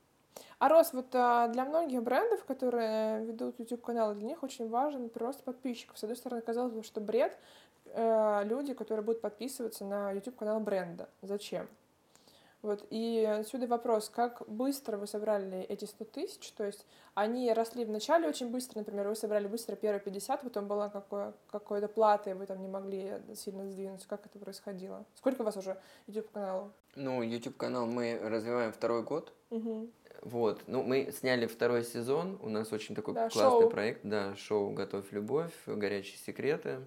А 0.60 0.70
Рос, 0.70 0.94
вот 0.94 1.14
а, 1.14 1.50
для 1.50 1.66
многих 1.66 2.02
брендов, 2.02 2.46
которые 2.46 3.26
ведут 3.26 3.60
YouTube-каналы, 3.60 4.16
для 4.16 4.28
них 4.28 4.44
очень 4.44 4.70
важен 4.70 5.10
прирост 5.10 5.44
подписчиков. 5.44 5.98
С 5.98 6.04
одной 6.04 6.16
стороны, 6.16 6.42
казалось 6.42 6.72
бы, 6.74 6.84
что 6.84 7.02
бред 7.02 7.38
э, 7.86 8.44
люди, 8.46 8.74
которые 8.74 9.04
будут 9.04 9.22
подписываться 9.22 9.84
на 9.84 10.12
YouTube-канал 10.14 10.60
бренда. 10.62 11.10
Зачем? 11.22 11.68
Вот, 12.64 12.86
и 12.90 13.24
отсюда 13.24 13.68
вопрос, 13.68 14.10
как 14.10 14.42
быстро 14.48 14.98
вы 14.98 15.06
собрали 15.06 15.62
эти 15.62 15.86
100 15.86 16.06
тысяч, 16.06 16.52
то 16.54 16.66
есть 16.66 16.86
они 17.14 17.54
росли 17.54 17.86
вначале 17.86 18.28
очень 18.28 18.50
быстро, 18.50 18.80
например, 18.80 19.08
вы 19.08 19.16
собрали 19.16 19.48
быстро 19.48 19.76
первые 19.76 20.02
50, 20.02 20.42
потом 20.42 20.68
была 20.68 20.90
какое, 20.90 21.34
какой-то 21.52 21.88
плата, 21.88 22.32
и 22.32 22.34
вы 22.34 22.48
там 22.48 22.62
не 22.62 22.68
могли 22.68 23.22
сильно 23.36 23.70
сдвинуться, 23.70 24.08
как 24.08 24.26
это 24.26 24.40
происходило? 24.40 25.06
Сколько 25.14 25.44
у 25.44 25.46
вас 25.46 25.56
уже 25.56 25.78
YouTube-каналов? 26.08 26.72
Ну, 26.96 27.22
YouTube-канал 27.22 27.86
мы 27.86 28.20
развиваем 28.24 28.74
второй 28.74 29.04
год. 29.04 29.32
Мгм. 29.52 29.92
Вот, 30.24 30.64
ну, 30.66 30.82
мы 30.82 31.12
сняли 31.12 31.46
второй 31.46 31.84
сезон, 31.84 32.40
у 32.42 32.50
нас 32.50 32.74
очень 32.74 32.96
такой 32.96 33.14
Да, 33.14 33.30
классный 33.30 33.62
шоу. 33.62 33.70
проект, 33.70 34.02
да, 34.04 34.36
шоу 34.36 34.72
«Готовь 34.72 35.12
любовь», 35.12 35.54
«Горячие 35.68 36.18
секреты». 36.18 36.80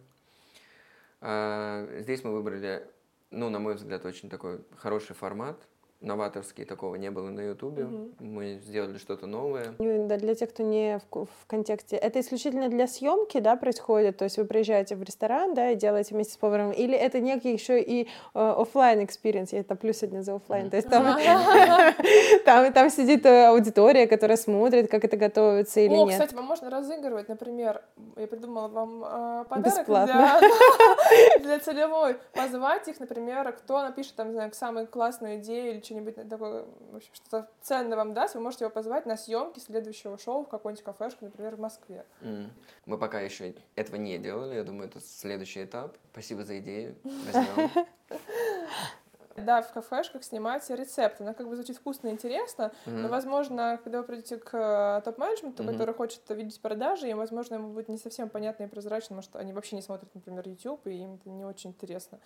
А, 1.20 1.86
здесь 2.00 2.24
мы 2.24 2.32
выбрали, 2.32 2.86
ну, 3.30 3.50
на 3.50 3.58
мой 3.58 3.74
взгляд, 3.74 4.04
очень 4.04 4.28
такой 4.28 4.64
хороший 4.76 5.14
формат, 5.14 5.68
новаторский, 6.00 6.64
такого 6.64 6.94
не 6.96 7.10
было 7.10 7.28
на 7.28 7.40
Ютубе. 7.40 7.84
Мгм. 7.84 8.14
Мы 8.20 8.60
сделали 8.64 8.98
что-то 8.98 9.26
новое. 9.26 9.74
Ну, 9.78 10.08
да, 10.08 10.16
Для 10.16 10.34
тех, 10.34 10.50
кто 10.50 10.62
не 10.62 10.98
в, 11.10 11.24
в 11.24 11.46
контексте, 11.46 11.96
это 11.96 12.20
исключительно 12.20 12.68
для 12.68 12.86
съемки, 12.86 13.38
да, 13.38 13.56
происходит? 13.56 14.16
То 14.16 14.24
есть 14.24 14.38
вы 14.38 14.44
приезжаете 14.44 14.96
в 14.96 15.02
ресторан, 15.02 15.54
да, 15.54 15.70
и 15.70 15.76
делаете 15.76 16.14
вместе 16.14 16.34
с 16.34 16.36
поваром, 16.36 16.72
или 16.72 16.96
это 16.96 17.20
некий 17.20 17.52
еще 17.52 17.80
и 17.80 18.08
офлайн 18.32 19.04
experience, 19.04 19.52
это 19.52 19.74
плюс 19.74 20.02
один 20.02 20.22
за 20.22 20.36
офлайн, 20.36 20.70
то 20.70 20.76
есть 20.76 20.88
там, 20.88 21.04
там, 22.44 22.72
там 22.72 22.90
сидит 22.90 23.26
э, 23.26 23.46
аудитория, 23.46 24.06
которая 24.06 24.36
смотрит, 24.36 24.90
как 24.90 25.04
это 25.04 25.16
готовится 25.16 25.80
или 25.80 25.94
О, 25.94 26.04
нет. 26.06 26.12
кстати, 26.12 26.34
вам 26.34 26.46
можно 26.46 26.70
разыгрывать, 26.70 27.28
например, 27.28 27.82
я 28.16 28.26
придумала 28.26 28.68
вам 28.68 29.04
э, 29.04 29.44
подарок 29.48 29.78
Бесплатно. 29.78 30.40
для, 30.40 31.38
для 31.40 31.58
целевой. 31.58 32.16
Позвать 32.34 32.88
их, 32.88 33.00
например, 33.00 33.52
кто 33.52 33.82
напишет 33.82 34.14
там, 34.14 34.28
не 34.28 34.34
знаю, 34.34 34.52
самые 34.54 34.86
классные 34.86 35.38
идеи 35.38 35.74
или 35.74 35.80
что-нибудь 35.90 36.28
такое, 36.28 36.64
в 36.92 36.96
общем, 36.96 37.10
что-то 37.14 37.50
ценное 37.60 37.96
вам 37.96 38.14
даст, 38.14 38.34
вы 38.34 38.40
можете 38.40 38.64
его 38.64 38.72
позвать 38.72 39.06
на 39.06 39.16
съемки 39.16 39.58
следующего 39.58 40.16
шоу 40.18 40.44
в 40.44 40.48
какой-нибудь 40.48 40.84
кафешку, 40.84 41.24
например, 41.24 41.56
в 41.56 41.60
Москве. 41.60 42.06
М. 42.20 42.50
Мы 42.86 42.96
пока 42.96 43.20
еще 43.20 43.54
этого 43.74 43.96
не 43.96 44.18
делали, 44.18 44.54
я 44.54 44.64
думаю, 44.64 44.88
это 44.88 45.00
следующий 45.00 45.64
этап. 45.64 45.96
Спасибо 46.12 46.44
за 46.44 46.58
идею. 46.60 46.96
возьмем. 47.02 47.86
Да, 49.36 49.62
в 49.62 49.72
кафешках 49.72 50.24
снимать 50.24 50.68
рецепты. 50.70 51.22
Она 51.22 51.34
как 51.34 51.48
бы 51.48 51.54
звучит 51.54 51.76
вкусно 51.76 52.08
и 52.08 52.10
интересно, 52.10 52.72
но, 52.86 52.92
Мгм. 52.92 53.10
возможно, 53.10 53.78
когда 53.82 53.98
вы 53.98 54.04
придете 54.04 54.36
к 54.36 54.50
э, 54.52 55.02
топ-менеджменту, 55.04 55.62
Мгм. 55.62 55.72
который 55.72 55.94
хочет 55.94 56.20
видеть 56.30 56.60
продажи, 56.60 57.08
им, 57.08 57.18
возможно, 57.18 57.54
ему 57.54 57.72
будет 57.72 57.88
не 57.88 57.96
совсем 57.96 58.28
понятно 58.28 58.64
и 58.64 58.66
прозрачно, 58.66 59.16
может, 59.16 59.34
они 59.36 59.52
вообще 59.52 59.76
не 59.76 59.82
смотрят, 59.82 60.14
например, 60.14 60.46
YouTube, 60.48 60.86
и 60.88 60.90
им 60.90 61.14
это 61.14 61.30
не 61.30 61.44
очень 61.44 61.70
интересно. 61.70 62.18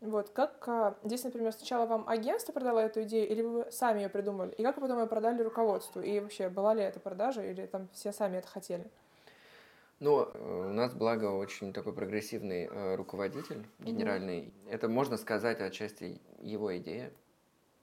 Вот, 0.00 0.30
как 0.30 0.62
а, 0.68 0.96
здесь, 1.02 1.24
например, 1.24 1.52
сначала 1.52 1.86
вам 1.86 2.08
агентство 2.08 2.52
продало 2.52 2.78
эту 2.80 3.02
идею, 3.02 3.28
или 3.28 3.42
вы 3.42 3.66
сами 3.70 4.00
ее 4.02 4.08
придумали, 4.08 4.52
и 4.52 4.62
как 4.62 4.76
вы 4.76 4.82
потом 4.82 4.98
ее 5.00 5.06
продали 5.06 5.42
руководству, 5.42 6.00
и 6.00 6.20
вообще, 6.20 6.48
была 6.48 6.74
ли 6.74 6.82
это 6.82 7.00
продажа, 7.00 7.42
или 7.42 7.66
там 7.66 7.88
все 7.92 8.12
сами 8.12 8.36
это 8.38 8.48
хотели? 8.48 8.90
Ну, 10.00 10.22
э, 10.32 10.66
у 10.70 10.72
нас, 10.72 10.94
благо, 10.94 11.26
очень 11.26 11.74
такой 11.74 11.92
прогрессивный 11.92 12.68
э, 12.70 12.94
руководитель 12.96 13.66
генеральный. 13.80 14.52
Это, 14.70 14.88
можно 14.88 15.18
сказать, 15.18 15.60
отчасти 15.60 16.18
его 16.40 16.74
идея, 16.78 17.12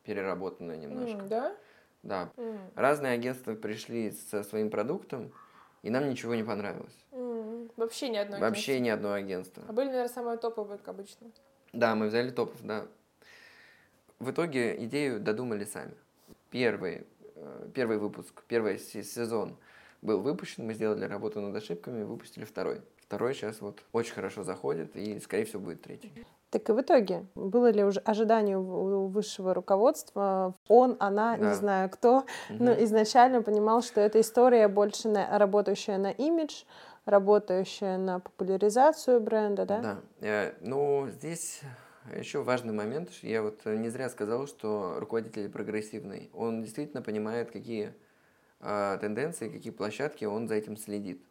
переработанная 0.03 0.77
немножко. 0.77 1.19
М, 1.19 1.27
да? 1.27 1.57
Да. 2.01 2.29
М, 2.37 2.59
Разные 2.75 3.13
агентства 3.13 3.53
пришли 3.53 4.11
со 4.11 4.41
своим 4.43 4.71
продуктом, 4.71 5.31
и 5.83 5.91
нам 5.91 6.09
ничего 6.09 6.33
не 6.33 6.43
понравилось. 6.43 7.05
м, 7.11 7.69
Вообще 7.77 8.09
ни 8.09 8.17
одной 8.17 8.39
Вообще 8.39 8.79
ни 8.79 8.89
одно 8.89 9.13
агентство. 9.13 9.63
А 9.67 9.71
были, 9.71 9.87
наверное, 9.87 10.09
самые 10.09 10.37
топовые, 10.39 10.79
как 10.79 10.87
обычно. 10.87 11.27
Да, 11.71 11.93
мы 11.93 12.07
взяли 12.07 12.31
топов, 12.31 12.57
да. 12.63 12.87
В 14.17 14.31
итоге 14.31 14.83
идею 14.85 15.19
додумали 15.19 15.65
сами. 15.65 15.93
Первый, 16.49 17.05
э, 17.35 17.69
первый 17.75 17.99
выпуск, 17.99 18.43
первый 18.47 18.79
се- 18.79 19.03
сезон 19.03 19.55
был 20.01 20.21
выпущен, 20.21 20.65
мы 20.65 20.73
сделали 20.73 21.05
работу 21.05 21.41
над 21.41 21.55
ошибками, 21.55 22.03
выпустили 22.03 22.45
второй. 22.45 22.81
Второй 23.01 23.33
сейчас 23.33 23.61
вот 23.61 23.83
очень 23.93 24.13
хорошо 24.13 24.43
заходит, 24.43 24.95
и, 24.95 25.19
скорее 25.19 25.45
всего, 25.45 25.61
будет 25.61 25.81
третий. 25.81 26.11
Так 26.49 26.69
и 26.69 26.71
в 26.71 26.79
итоге, 26.81 27.25
было 27.35 27.69
ли 27.71 27.83
уже 27.83 27.99
ожидание 27.99 28.57
у 28.57 29.07
высшего 29.07 29.53
руководства, 29.53 30.53
он, 30.69 30.95
она, 30.99 31.37
Да. 31.37 31.49
не 31.49 31.53
знаю 31.55 31.89
кто, 31.89 32.25
но 32.49 32.71
Мгм. 32.71 32.83
изначально 32.85 33.41
понимал, 33.41 33.81
что 33.81 33.99
эта 34.01 34.21
история 34.21 34.67
больше 34.69 35.09
на, 35.09 35.37
работающая 35.37 35.97
на 35.97 36.11
имидж, 36.11 36.63
работающая 37.05 37.97
на 37.97 38.19
популяризацию 38.19 39.19
бренда, 39.19 39.65
да? 39.65 39.81
Да. 39.81 39.97
Э, 40.21 40.53
Ну, 40.61 41.07
здесь 41.09 41.61
еще 42.17 42.43
важный 42.43 42.73
момент. 42.73 43.09
Я 43.21 43.41
вот 43.41 43.65
не 43.65 43.89
зря 43.89 44.09
сказал, 44.09 44.47
что 44.47 44.95
руководитель 44.99 45.49
прогрессивный. 45.49 46.29
Он 46.33 46.61
действительно 46.61 47.01
понимает, 47.01 47.51
какие 47.51 47.93
тенденции, 48.59 49.49
какие 49.49 49.71
площадки, 49.71 50.25
он 50.25 50.47
за 50.47 50.55
этим 50.55 50.77
следит. 50.77 51.23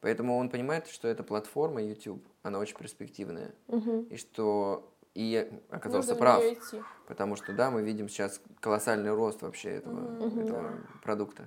Поэтому 0.00 0.36
он 0.36 0.50
понимает, 0.50 0.88
что 0.88 1.08
эта 1.08 1.22
платформа 1.22 1.80
YouTube, 1.82 2.26
она 2.42 2.58
очень 2.58 2.76
перспективная. 2.76 3.52
Мгм. 3.68 4.02
И 4.10 4.16
что 4.16 4.88
и 5.14 5.50
оказался 5.70 6.10
Нужно 6.10 6.20
прав. 6.20 6.42
Потому 7.06 7.36
что, 7.36 7.52
да, 7.52 7.70
мы 7.70 7.82
видим 7.82 8.08
сейчас 8.08 8.40
колоссальный 8.60 9.12
рост 9.14 9.42
вообще 9.42 9.70
этого, 9.76 10.00
Мгм. 10.00 10.40
этого 10.40 10.70
продукта. 11.02 11.44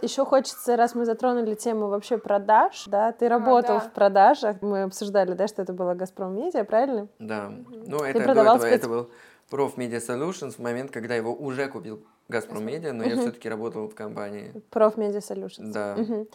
Еще 0.00 0.24
хочется, 0.24 0.76
раз 0.76 0.94
мы 0.94 1.04
затронули 1.04 1.54
тему 1.54 1.88
вообще 1.88 2.16
продаж, 2.16 2.84
да, 2.86 3.12
ты 3.12 3.28
работал 3.28 3.78
да. 3.78 3.80
в 3.80 3.92
продажах, 3.92 4.62
мы 4.62 4.84
обсуждали, 4.84 5.34
да, 5.34 5.46
что 5.46 5.60
это 5.62 5.74
было 5.74 5.94
Газпром 5.94 6.34
Медиа, 6.34 6.64
правильно? 6.64 7.08
Да. 7.18 7.50
Ну, 7.68 7.98
это, 7.98 8.18
до 8.20 8.24
продавал 8.24 8.56
этого, 8.56 8.68
спец- 8.68 8.74
это 8.78 8.88
был 8.88 9.10
Prof 9.50 9.76
Media 9.76 9.98
Solutions 9.98 10.52
в 10.52 10.58
момент, 10.60 10.90
когда 10.92 11.14
его 11.14 11.34
уже 11.34 11.68
купил 11.68 12.06
Газпром 12.28 12.64
Медиа, 12.64 12.92
но 12.92 13.04
я 13.04 13.16
все-таки 13.16 13.48
работал 13.48 13.88
в 13.88 13.94
компании. 13.94 14.52
Проф 14.70 14.96
Media 14.96 15.18
Solutions. 15.18 15.72
Да. 15.72 15.94
Мгм. 15.96 16.20
Мгм. 16.20 16.28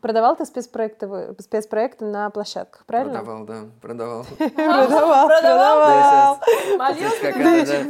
Продавал 0.00 0.36
ты 0.36 0.44
спецпроекты, 0.46 1.08
спецпроекты 1.38 2.06
на 2.06 2.30
площадках, 2.30 2.84
правильно? 2.86 3.14
Продавал, 3.20 3.44
да, 3.44 3.54
продавал. 3.80 4.24
Продавал, 4.38 5.28
Продавал. 5.28 6.40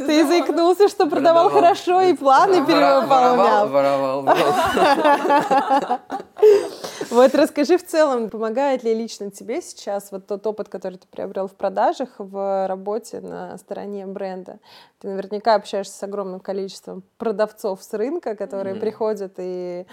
Ты 0.07 0.27
заикнулся, 0.27 0.89
что 0.89 1.07
продавал 1.09 1.51
хорошо 1.51 2.01
и 2.03 2.15
планы 2.15 2.65
перевыполнял. 2.67 3.69
воровал, 3.69 4.23
воровал. 4.23 4.37
Вот 7.11 7.35
расскажи 7.35 7.77
в 7.79 7.85
целом, 7.87 8.31
помогает 8.31 8.83
ли 8.83 8.95
лично 8.95 9.31
тебе 9.31 9.61
сейчас 9.63 10.11
вот 10.13 10.27
тот 10.27 10.47
опыт, 10.47 10.69
который 10.69 10.99
ты 10.99 11.07
приобрел 11.09 11.47
в 11.49 11.55
продажах, 11.55 12.11
в 12.19 12.67
работе 12.67 13.21
на 13.21 13.57
стороне 13.59 14.07
бренда? 14.07 14.59
Ты 15.01 15.09
наверняка 15.09 15.55
общаешься 15.55 15.97
с 15.97 16.03
огромным 16.03 16.41
количеством 16.41 17.03
продавцов 17.19 17.83
с 17.83 17.93
рынка, 17.95 18.35
которые 18.37 18.75
Мгм. 18.75 18.81
приходят 18.81 19.35
и 19.39 19.87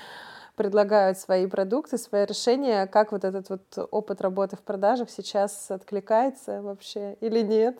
предлагают 0.55 1.17
свои 1.17 1.47
продукты, 1.47 1.97
свои 1.97 2.25
решения. 2.25 2.85
Как 2.87 3.11
вот 3.11 3.23
этот 3.23 3.49
вот 3.49 3.87
опыт 3.91 4.21
работы 4.21 4.57
в 4.57 4.61
продажах 4.61 5.09
сейчас 5.09 5.71
откликается 5.71 6.61
вообще 6.61 7.17
или 7.21 7.41
нет? 7.41 7.79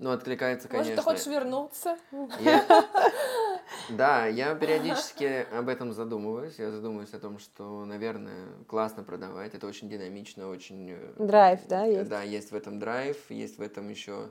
Ну, 0.00 0.12
откликается, 0.12 0.66
Может, 0.72 0.94
конечно. 0.94 0.96
ты 0.96 1.02
хочешь 1.10 1.26
вернуться? 1.26 1.98
Я- 2.40 2.64
Да, 3.90 4.26
я 4.26 4.54
периодически 4.54 5.46
об 5.52 5.68
этом 5.68 5.92
задумываюсь. 5.92 6.58
Я 6.58 6.70
задумываюсь 6.70 7.12
о 7.12 7.18
том, 7.18 7.38
что, 7.38 7.84
наверное, 7.84 8.46
классно 8.66 9.02
продавать. 9.02 9.54
Это 9.54 9.66
очень 9.66 9.90
динамично, 9.90 10.48
очень... 10.48 10.92
э, 10.92 11.12
Драйв, 11.18 11.60
да, 11.68 11.84
есть? 11.84 12.08
Да, 12.08 12.22
есть 12.22 12.50
в 12.50 12.54
этом 12.54 12.78
драйв, 12.78 13.30
есть 13.30 13.58
в 13.58 13.62
этом 13.62 13.90
еще 13.90 14.30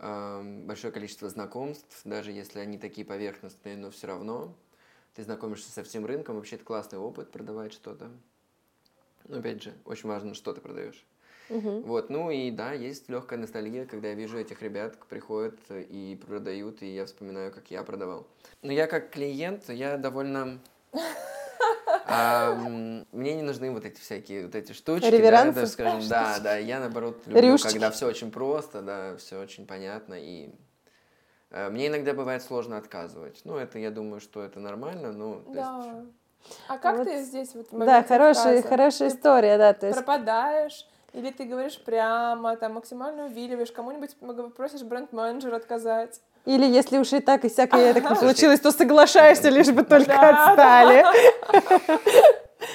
эм, 0.00 0.66
большое 0.66 0.92
количество 0.92 1.28
знакомств, 1.28 2.00
даже 2.04 2.32
если 2.32 2.58
они 2.58 2.76
такие 2.76 3.06
поверхностные, 3.06 3.76
но 3.76 3.90
все 3.92 4.08
равно 4.08 4.52
ты 5.14 5.22
знакомишься 5.22 5.70
со 5.70 5.84
всем 5.84 6.06
рынком. 6.06 6.34
Вообще, 6.36 6.56
это 6.56 6.64
классный 6.64 6.98
опыт 6.98 7.30
продавать 7.30 7.72
что-то. 7.72 8.10
Но, 9.28 9.38
опять 9.38 9.62
же, 9.62 9.74
очень 9.84 10.08
важно, 10.08 10.34
что 10.34 10.52
ты 10.52 10.60
продаешь. 10.60 11.06
Мгм. 11.48 11.82
Вот, 11.82 12.10
ну 12.10 12.30
и 12.30 12.50
да, 12.50 12.72
есть 12.72 13.08
легкая 13.08 13.38
ностальгия, 13.38 13.86
когда 13.86 14.08
я 14.08 14.14
вижу 14.14 14.38
этих 14.38 14.62
ребят, 14.62 14.96
приходят 15.08 15.58
и 15.70 16.20
продают, 16.26 16.82
и 16.82 16.94
я 16.94 17.06
вспоминаю, 17.06 17.52
как 17.52 17.70
я 17.70 17.82
продавал. 17.82 18.26
Но 18.62 18.72
я 18.72 18.86
как 18.86 19.10
клиент, 19.10 19.68
я 19.68 19.96
довольно... 19.96 20.58
ам, 22.04 23.06
мне 23.12 23.34
не 23.34 23.42
нужны 23.42 23.70
вот 23.70 23.84
эти 23.84 24.00
всякие 24.00 24.46
вот 24.46 24.54
эти 24.54 24.72
штучки, 24.72 25.10
да, 25.22 25.50
даже 25.50 25.66
скажем, 25.66 26.08
да, 26.08 26.38
да, 26.40 26.56
я 26.56 26.80
наоборот 26.80 27.22
люблю, 27.26 27.52
Рюшечки. 27.52 27.72
когда 27.72 27.90
все 27.90 28.06
очень 28.06 28.30
просто, 28.30 28.82
да, 28.82 29.16
все 29.16 29.40
очень 29.40 29.66
понятно, 29.66 30.14
и 30.14 30.50
э, 31.50 31.70
мне 31.70 31.88
иногда 31.88 32.14
бывает 32.14 32.42
сложно 32.42 32.76
отказывать. 32.76 33.40
Ну, 33.44 33.56
это, 33.56 33.78
я 33.78 33.90
думаю, 33.90 34.20
что 34.20 34.42
это 34.42 34.60
нормально, 34.60 35.12
ну, 35.12 35.42
то 35.42 35.58
есть, 35.58 35.70
Да. 35.70 36.04
А 36.68 36.78
как 36.78 36.98
Вот. 36.98 37.08
ты 37.08 37.22
здесь 37.22 37.54
вот 37.54 37.68
Да, 37.72 38.02
хорошая, 38.02 38.62
хорошая 38.62 39.08
история, 39.08 39.58
да, 39.58 39.74
то 39.74 39.86
есть 39.86 39.98
пропадаешь, 39.98 40.86
или 41.12 41.30
ты 41.30 41.44
говоришь 41.44 41.78
прямо, 41.82 42.56
там, 42.56 42.74
максимально 42.74 43.26
увиливаешь, 43.26 43.72
кому-нибудь 43.72 44.16
просишь 44.54 44.82
бренд-менеджера 44.82 45.56
отказать. 45.56 46.20
Или 46.44 46.66
если 46.66 46.98
уж 46.98 47.12
и 47.12 47.20
так, 47.20 47.44
и 47.44 47.48
всяко 47.48 47.78
и 47.78 47.92
так 47.92 48.08
не 48.10 48.16
получилось, 48.16 48.60
то 48.60 48.70
соглашаешься, 48.72 49.48
лишь 49.48 49.70
бы 49.70 49.84
только 49.84 50.06
Да, 50.06 50.50
отстали. 50.50 51.04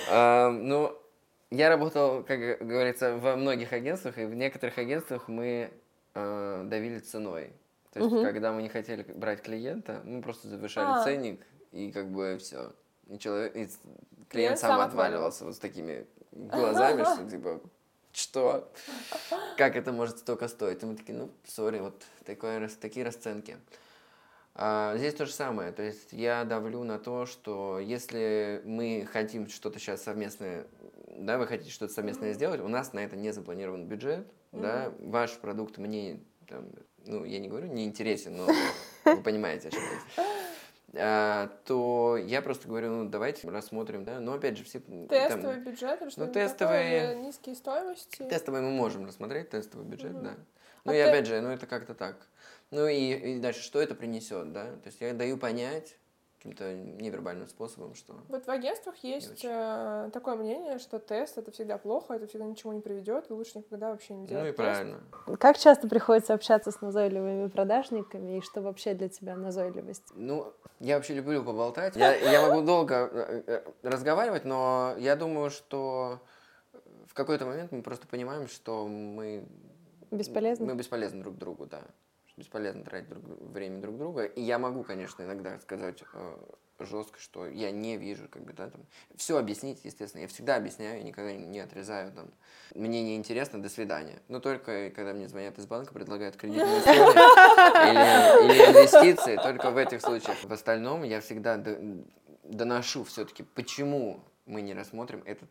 А, 0.10 0.50
ну, 0.50 0.92
я 1.52 1.70
работал, 1.70 2.24
как 2.24 2.40
говорится, 2.40 3.18
во 3.18 3.36
многих 3.36 3.74
агентствах, 3.74 4.18
и 4.18 4.26
в 4.26 4.34
некоторых 4.34 4.78
агентствах 4.78 5.28
мы 5.28 5.72
э, 6.16 6.62
давили 6.66 7.00
ценой. 7.00 7.54
То 7.94 8.00
есть, 8.00 8.24
когда 8.24 8.52
мы 8.52 8.64
не 8.64 8.70
хотели 8.70 9.04
брать 9.04 9.44
клиента, 9.44 10.02
мы 10.04 10.22
просто 10.22 10.48
завышали 10.48 10.88
А. 10.88 11.04
ценник, 11.04 11.42
и 11.72 11.92
как 11.92 12.10
бы 12.10 12.38
все. 12.40 12.74
И, 13.08 13.20
человек, 13.20 13.52
и 13.52 13.60
клиент, 13.60 13.80
Клиент 14.30 14.60
сам 14.60 14.72
сам 14.72 14.82
отваливался 14.82 15.46
вот 15.46 15.56
с 15.56 15.60
такими 15.60 16.08
глазами, 16.32 17.04
что 17.04 17.30
типа, 17.30 17.62
что? 18.14 18.72
Как 19.58 19.76
это 19.76 19.92
может 19.92 20.20
столько 20.20 20.48
стоить? 20.48 20.84
И 20.84 20.86
мы 20.86 20.96
такие, 20.96 21.18
ну, 21.18 21.30
сори, 21.48 21.80
вот 21.80 22.04
такое, 22.26 22.70
такие 22.80 23.06
расценки. 23.06 23.58
А, 24.56 24.96
здесь 24.98 25.16
то 25.16 25.26
же 25.26 25.32
самое. 25.32 25.72
То 25.72 25.82
есть 25.82 26.12
я 26.12 26.44
давлю 26.44 26.84
на 26.84 27.00
то, 27.00 27.26
что 27.26 27.80
если 27.80 28.62
мы 28.66 29.08
хотим 29.12 29.50
что-то 29.50 29.80
сейчас 29.80 30.04
совместное, 30.04 30.68
да, 31.08 31.38
вы 31.38 31.48
хотите 31.48 31.72
что-то 31.72 31.94
совместное 31.94 32.34
сделать, 32.34 32.62
у 32.62 32.68
нас 32.68 32.94
на 32.94 33.00
это 33.00 33.16
не 33.16 33.32
запланирован 33.32 33.86
бюджет, 33.86 34.28
да, 34.52 34.94
ваш 35.00 35.38
продукт 35.40 35.78
мне, 35.78 36.20
там, 36.48 36.70
ну, 37.06 37.26
я 37.26 37.40
не 37.40 37.50
говорю, 37.50 37.68
не 37.68 37.86
интересен, 37.86 38.38
но 38.38 38.48
вы 39.06 39.22
понимаете, 39.24 39.70
о 39.70 39.72
чем 39.72 39.82
я. 39.82 40.24
А, 40.96 41.48
то 41.66 42.18
я 42.18 42.42
просто 42.44 42.68
говорю, 42.68 42.90
ну, 42.90 43.10
давайте 43.10 43.50
рассмотрим, 43.50 44.04
да, 44.04 44.20
но 44.20 44.34
опять 44.34 44.58
же 44.58 44.64
все... 44.64 44.80
там, 44.80 45.08
Тестовый 45.08 45.58
бюджет 45.60 46.02
или 46.02 46.10
что-нибудь 46.10 46.34
тестовые- 46.36 47.00
такое, 47.00 47.14
или 47.14 47.20
низкие 47.26 47.56
стоимости? 47.56 48.24
Тестовый 48.30 48.62
мы 48.62 48.70
можем 48.70 49.06
рассмотреть, 49.08 49.50
тестовый 49.50 49.88
бюджет, 49.88 50.14
Мгм. 50.14 50.24
да. 50.24 50.34
Ну 50.86 50.92
А 50.92 50.96
и 50.96 51.02
ты- 51.02 51.10
опять 51.10 51.26
же, 51.26 51.42
ну 51.42 51.50
это 51.50 51.66
как-то 51.66 51.96
так. 51.96 52.16
Ну 52.70 52.88
и, 52.88 53.14
и 53.14 53.40
дальше, 53.40 53.62
что 53.64 53.82
это 53.82 53.96
принесет, 53.96 54.52
да? 54.54 54.66
То 54.66 54.88
есть 54.88 55.02
я 55.02 55.14
даю 55.14 55.38
понять 55.38 55.98
каким-то 56.44 56.74
невербальным 56.74 57.48
способом, 57.48 57.96
что... 57.96 58.16
Вот 58.28 58.46
в 58.46 58.50
агентствах 58.50 58.96
есть 58.98 59.32
очень. 59.32 59.50
э, 59.50 60.10
такое 60.12 60.36
мнение, 60.36 60.78
что 60.78 61.00
тест 61.00 61.38
это 61.38 61.52
всегда 61.52 61.78
плохо, 61.78 62.16
это 62.16 62.28
всегда 62.28 62.46
ничего 62.46 62.74
не 62.74 62.82
приведет, 62.82 63.30
и 63.30 63.34
лучше 63.34 63.60
никогда 63.60 63.92
вообще 63.92 64.14
не 64.14 64.28
делать 64.28 64.44
Ну 64.44 64.50
и 64.50 64.52
тест. 64.52 64.58
правильно. 64.58 65.38
Как 65.40 65.58
часто 65.58 65.88
приходится 65.88 66.34
общаться 66.34 66.72
с 66.72 66.82
назойливыми 66.82 67.48
продажниками, 67.48 68.38
и 68.38 68.42
что 68.42 68.62
вообще 68.62 68.94
для 68.94 69.08
тебя 69.08 69.38
назойливость? 69.38 70.04
Ну, 70.16 70.52
я 70.82 70.98
вообще 70.98 71.14
люблю 71.14 71.44
поболтать. 71.46 71.96
Я, 71.96 72.14
я 72.14 72.46
могу 72.46 72.62
долго 72.62 73.10
э, 73.10 73.44
э, 73.48 73.64
разговаривать, 73.82 74.44
но 74.44 74.96
я 74.98 75.16
думаю, 75.16 75.50
что 75.50 76.20
в 77.08 77.14
какой-то 77.14 77.46
момент 77.46 77.72
мы 77.72 77.82
просто 77.84 78.06
понимаем, 78.06 78.50
что 78.50 78.86
мы... 78.86 79.46
Бесполезно? 80.12 80.66
Мы 80.66 80.76
бесполезны 80.76 81.24
друг 81.24 81.38
другу, 81.38 81.68
да. 81.68 81.84
Бесполезно 82.36 82.84
тратить 82.84 83.10
друг- 83.10 83.24
время 83.52 83.80
друг 83.80 83.98
друга. 83.98 84.24
И 84.24 84.42
я 84.42 84.58
могу, 84.58 84.84
конечно, 84.84 85.22
иногда 85.24 85.60
сказать 85.60 86.04
э, 86.14 86.38
жестко, 86.80 87.20
что 87.20 87.46
я 87.46 87.72
не 87.72 87.98
вижу, 87.98 88.28
как 88.28 88.44
бы, 88.44 88.54
да, 88.54 88.70
там, 88.70 88.82
все 89.16 89.38
объяснить, 89.38 89.82
естественно. 89.84 90.22
Я 90.22 90.28
всегда 90.28 90.56
объясняю, 90.56 90.98
я 90.98 91.04
никогда 91.04 91.34
не 91.34 91.60
отрезаю, 91.60 92.12
там, 92.12 92.32
мне 92.74 93.04
не 93.04 93.16
интересно, 93.16 93.62
до 93.62 93.70
свидания. 93.70 94.20
Но 94.28 94.40
только 94.40 94.90
когда 94.90 95.14
мне 95.14 95.28
звонят 95.28 95.58
из 95.60 95.68
банка, 95.68 95.94
предлагают 95.94 96.36
кредитные 96.36 96.80
истории 96.80 96.98
или, 97.92 98.72
инвестиции, 98.72 99.36
только 99.38 99.70
в 99.72 99.78
этих 99.78 100.02
случаях. 100.02 100.44
В 100.44 100.52
остальном 100.52 101.04
я 101.04 101.22
всегда 101.22 101.64
доношу 102.44 103.04
все-таки, 103.04 103.44
почему 103.44 104.20
мы 104.46 104.62
не 104.62 104.74
рассмотрим 104.74 105.22
этот 105.26 105.50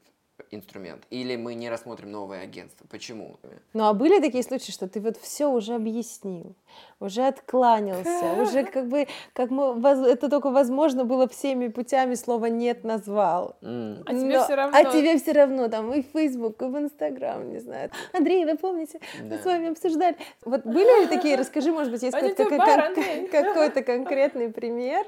инструмент. 0.51 1.05
Или 1.11 1.37
мы 1.37 1.55
не 1.55 1.71
рассмотрим 1.71 2.11
новое 2.11 2.42
агентство. 2.42 2.87
Почему? 2.90 3.38
Ну 3.73 3.85
а 3.85 3.95
были 3.95 4.21
такие 4.21 4.42
случаи, 4.42 4.71
что 4.73 4.88
ты 4.88 5.01
вот 5.01 5.16
все 5.16 5.47
уже 5.47 5.75
объяснил, 5.75 6.55
уже 7.01 7.27
откланялся, 7.27 8.33
уже 8.42 8.64
как 8.64 8.88
бы, 8.88 9.07
как 9.33 9.51
мы, 9.51 9.81
это 10.09 10.29
только 10.29 10.51
возможно 10.51 11.05
было 11.05 11.27
всеми 11.29 11.68
путями 11.68 12.14
слово 12.14 12.47
«нет» 12.47 12.85
назвал. 12.85 13.57
М. 13.62 14.03
А 14.07 14.12
тебе 14.14 14.38
Но- 14.38 14.45
всё 14.45 14.57
равно. 14.57 14.77
А 14.77 14.85
тебе 14.85 15.16
все 15.18 15.33
равно, 15.33 15.68
там, 15.68 15.92
и 15.92 16.03
в 16.03 16.07
Facebook, 16.12 16.61
и 16.62 16.64
в 16.66 16.77
Instagram, 16.77 17.51
не 17.51 17.59
знаю. 17.61 17.90
Андрей, 18.12 18.45
вы 18.45 18.57
помните, 18.57 19.01
мы 19.23 19.31
Да. 19.31 19.38
с 19.38 19.45
вами 19.45 19.71
обсуждали. 19.71 20.16
Вот 20.45 20.64
были 20.64 21.03
ли 21.03 21.07
такие, 21.09 21.37
расскажи, 21.37 21.73
может 21.73 21.92
быть, 21.92 22.03
есть 22.03 22.14
Андрей. 22.16 23.29
какой-то 23.31 23.83
конкретный 23.83 24.51
пример. 24.51 25.07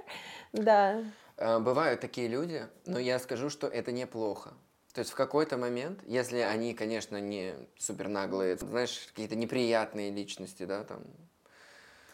Да. 0.53 1.03
А, 1.37 1.59
Бывают 1.61 2.01
такие 2.01 2.29
люди, 2.29 2.63
но 2.87 2.99
я 2.99 3.19
скажу, 3.19 3.51
что 3.51 3.67
это 3.67 3.91
неплохо. 3.93 4.53
То 4.95 5.01
есть 5.01 5.11
в 5.11 5.17
какой-то 5.17 5.57
момент, 5.57 5.99
если 6.07 6.39
они, 6.39 6.73
конечно, 6.73 7.21
не 7.21 7.55
супер 7.79 8.07
наглые, 8.07 8.57
знаешь, 8.57 9.07
какие-то 9.09 9.35
неприятные 9.35 10.13
личности, 10.13 10.65
да, 10.65 10.85
там, 10.85 11.03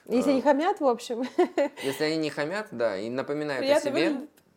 Если 0.06 0.30
А. 0.30 0.34
не 0.34 0.40
хамят, 0.40 0.80
в 0.80 0.86
общем. 0.86 1.28
если 1.84 2.04
они 2.04 2.16
не 2.16 2.30
хамят, 2.30 2.68
да, 2.70 2.96
и 2.96 3.10
напоминают 3.10 3.60
Приятно 3.60 3.90
о 3.90 3.94
себе, 3.94 4.10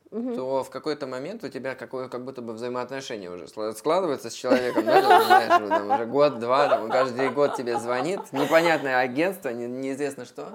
выглядит. 0.09 0.35
то 0.37 0.63
в 0.63 0.69
какой-то 0.69 1.05
момент 1.05 1.43
у 1.43 1.49
тебя 1.49 1.75
какое, 1.75 2.07
как 2.07 2.23
будто 2.23 2.41
бы 2.41 2.53
взаимоотношение 2.53 3.29
уже 3.29 3.43
скла- 3.43 3.73
складывается 3.75 4.29
с 4.29 4.33
человеком, 4.33 4.85
да, 4.85 5.01
знаешь, 5.25 5.61
уже, 5.61 5.67
там, 5.67 5.91
уже 5.91 6.05
год-два, 6.05 6.69
там, 6.69 6.89
каждый 6.89 7.29
год 7.29 7.57
тебе 7.57 7.77
звонит, 7.77 8.21
непонятное 8.31 8.99
агентство, 8.99 9.49
не- 9.49 9.67
неизвестно 9.67 10.23
что. 10.23 10.47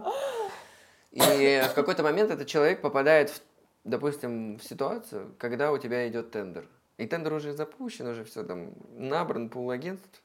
И 1.13 1.63
в 1.71 1.75
какой-то 1.75 2.03
момент 2.03 2.31
этот 2.31 2.49
человек 2.49 2.81
попадает, 2.81 3.29
в, 3.29 3.41
допустим, 3.85 4.57
в 4.57 4.65
ситуацию, 4.65 5.35
когда 5.39 5.71
у 5.71 5.77
тебя 5.77 6.09
идет 6.09 6.31
тендер. 6.31 6.67
И 6.99 7.07
тендер 7.07 7.33
уже 7.33 7.53
запущен, 7.53 8.07
уже 8.07 8.25
все 8.25 8.45
там 8.45 8.73
набран 8.91 9.49
пул 9.49 9.71
агентств. 9.71 10.23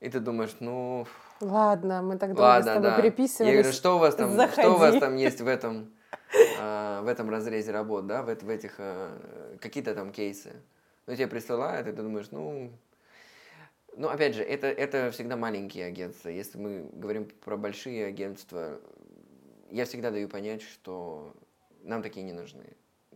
И 0.00 0.08
ты 0.08 0.20
думаешь, 0.20 0.54
ну, 0.60 1.06
Ладно, 1.40 2.02
мы 2.02 2.18
так 2.18 2.34
долго 2.34 2.62
с 2.62 2.66
ладно, 2.66 2.74
тобой 2.74 2.90
да. 2.90 2.96
переписывались. 2.96 3.52
Я 3.52 3.58
говорю, 3.60 3.72
что 3.72 3.96
у 3.96 3.98
вас 3.98 4.14
там, 4.14 4.32
что 4.50 4.70
у 4.70 4.76
вас 4.76 4.94
Заходи. 4.94 5.00
там 5.00 5.16
есть 5.16 5.40
в 5.40 5.46
этом 5.48 5.90
а, 6.58 7.02
в 7.02 7.08
этом 7.08 7.30
разрезе 7.30 7.72
работ, 7.72 8.06
да, 8.06 8.22
в, 8.22 8.26
в 8.26 8.50
этих 8.50 8.74
а, 8.78 9.56
какие-то 9.60 9.94
там 9.94 10.12
кейсы. 10.12 10.52
Ну, 11.06 11.14
тебе 11.14 11.28
присылают, 11.28 11.86
и 11.86 11.92
ты 11.92 12.02
думаешь, 12.02 12.28
ну, 12.30 12.72
ну, 13.96 14.08
опять 14.08 14.34
же, 14.34 14.42
это, 14.42 14.66
это 14.66 15.10
всегда 15.12 15.36
маленькие 15.36 15.86
агентства. 15.86 16.28
Если 16.28 16.58
мы 16.58 16.90
говорим 16.92 17.30
про 17.44 17.56
большие 17.56 18.06
агентства, 18.06 18.80
я 19.70 19.84
всегда 19.84 20.10
даю 20.10 20.28
понять, 20.28 20.62
что 20.62 21.32
нам 21.82 22.02
такие 22.02 22.24
не 22.24 22.32
нужны. 22.32 22.64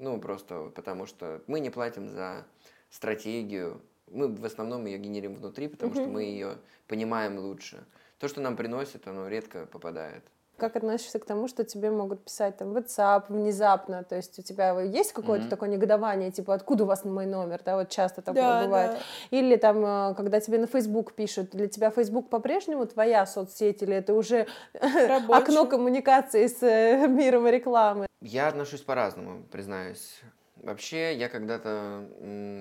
Ну, 0.00 0.18
просто 0.18 0.70
потому 0.74 1.04
что 1.06 1.42
мы 1.46 1.60
не 1.60 1.68
платим 1.68 2.08
за 2.08 2.46
стратегию. 2.88 3.82
Мы 4.10 4.28
в 4.34 4.44
основном 4.46 4.86
ее 4.86 4.96
генерим 4.98 5.34
внутри, 5.34 5.68
потому 5.68 5.92
что 5.94 6.06
мы 6.08 6.22
ее 6.24 6.56
понимаем 6.88 7.38
лучше. 7.38 7.84
То, 8.18 8.26
что 8.26 8.40
нам 8.40 8.56
приносит, 8.56 9.06
оно 9.06 9.28
редко 9.28 9.66
попадает. 9.66 10.24
Как 10.56 10.76
относишься 10.76 11.18
к 11.18 11.24
тому, 11.24 11.48
что 11.48 11.64
тебе 11.64 11.90
могут 11.90 12.24
писать 12.24 12.56
там 12.56 12.76
WhatsApp 12.76 13.24
внезапно? 13.28 14.02
То 14.04 14.16
есть 14.16 14.38
у 14.38 14.42
тебя 14.42 14.78
есть 14.80 15.12
какое-то 15.12 15.44
Мгм. 15.44 15.50
такое 15.50 15.68
негодование, 15.68 16.30
типа, 16.30 16.54
откуда 16.54 16.84
у 16.84 16.86
вас 16.86 17.04
мой 17.04 17.26
номер? 17.26 17.60
Да, 17.64 17.76
вот 17.76 17.88
часто 17.90 18.20
такое 18.22 18.42
Да, 18.42 18.64
бывает. 18.64 18.90
да. 18.92 18.98
Или 19.38 19.56
там, 19.56 19.84
э, 19.84 20.14
когда 20.14 20.40
тебе 20.40 20.58
на 20.58 20.66
Facebook 20.66 21.12
пишут, 21.14 21.50
для 21.50 21.66
тебя 21.68 21.90
Facebook 21.90 22.28
по-прежнему 22.28 22.86
твоя 22.86 23.24
соцсеть, 23.26 23.82
или 23.82 23.94
это 23.96 24.12
уже 24.14 24.46
Рабочий. 24.74 25.42
окно 25.42 25.66
коммуникации 25.66 26.46
с 26.46 26.62
э, 26.62 27.06
миром 27.06 27.46
рекламы? 27.46 28.06
Я 28.20 28.48
отношусь 28.48 28.82
по-разному, 28.82 29.44
признаюсь. 29.50 30.20
Вообще, 30.56 31.14
я 31.16 31.28
когда-то, 31.30 32.06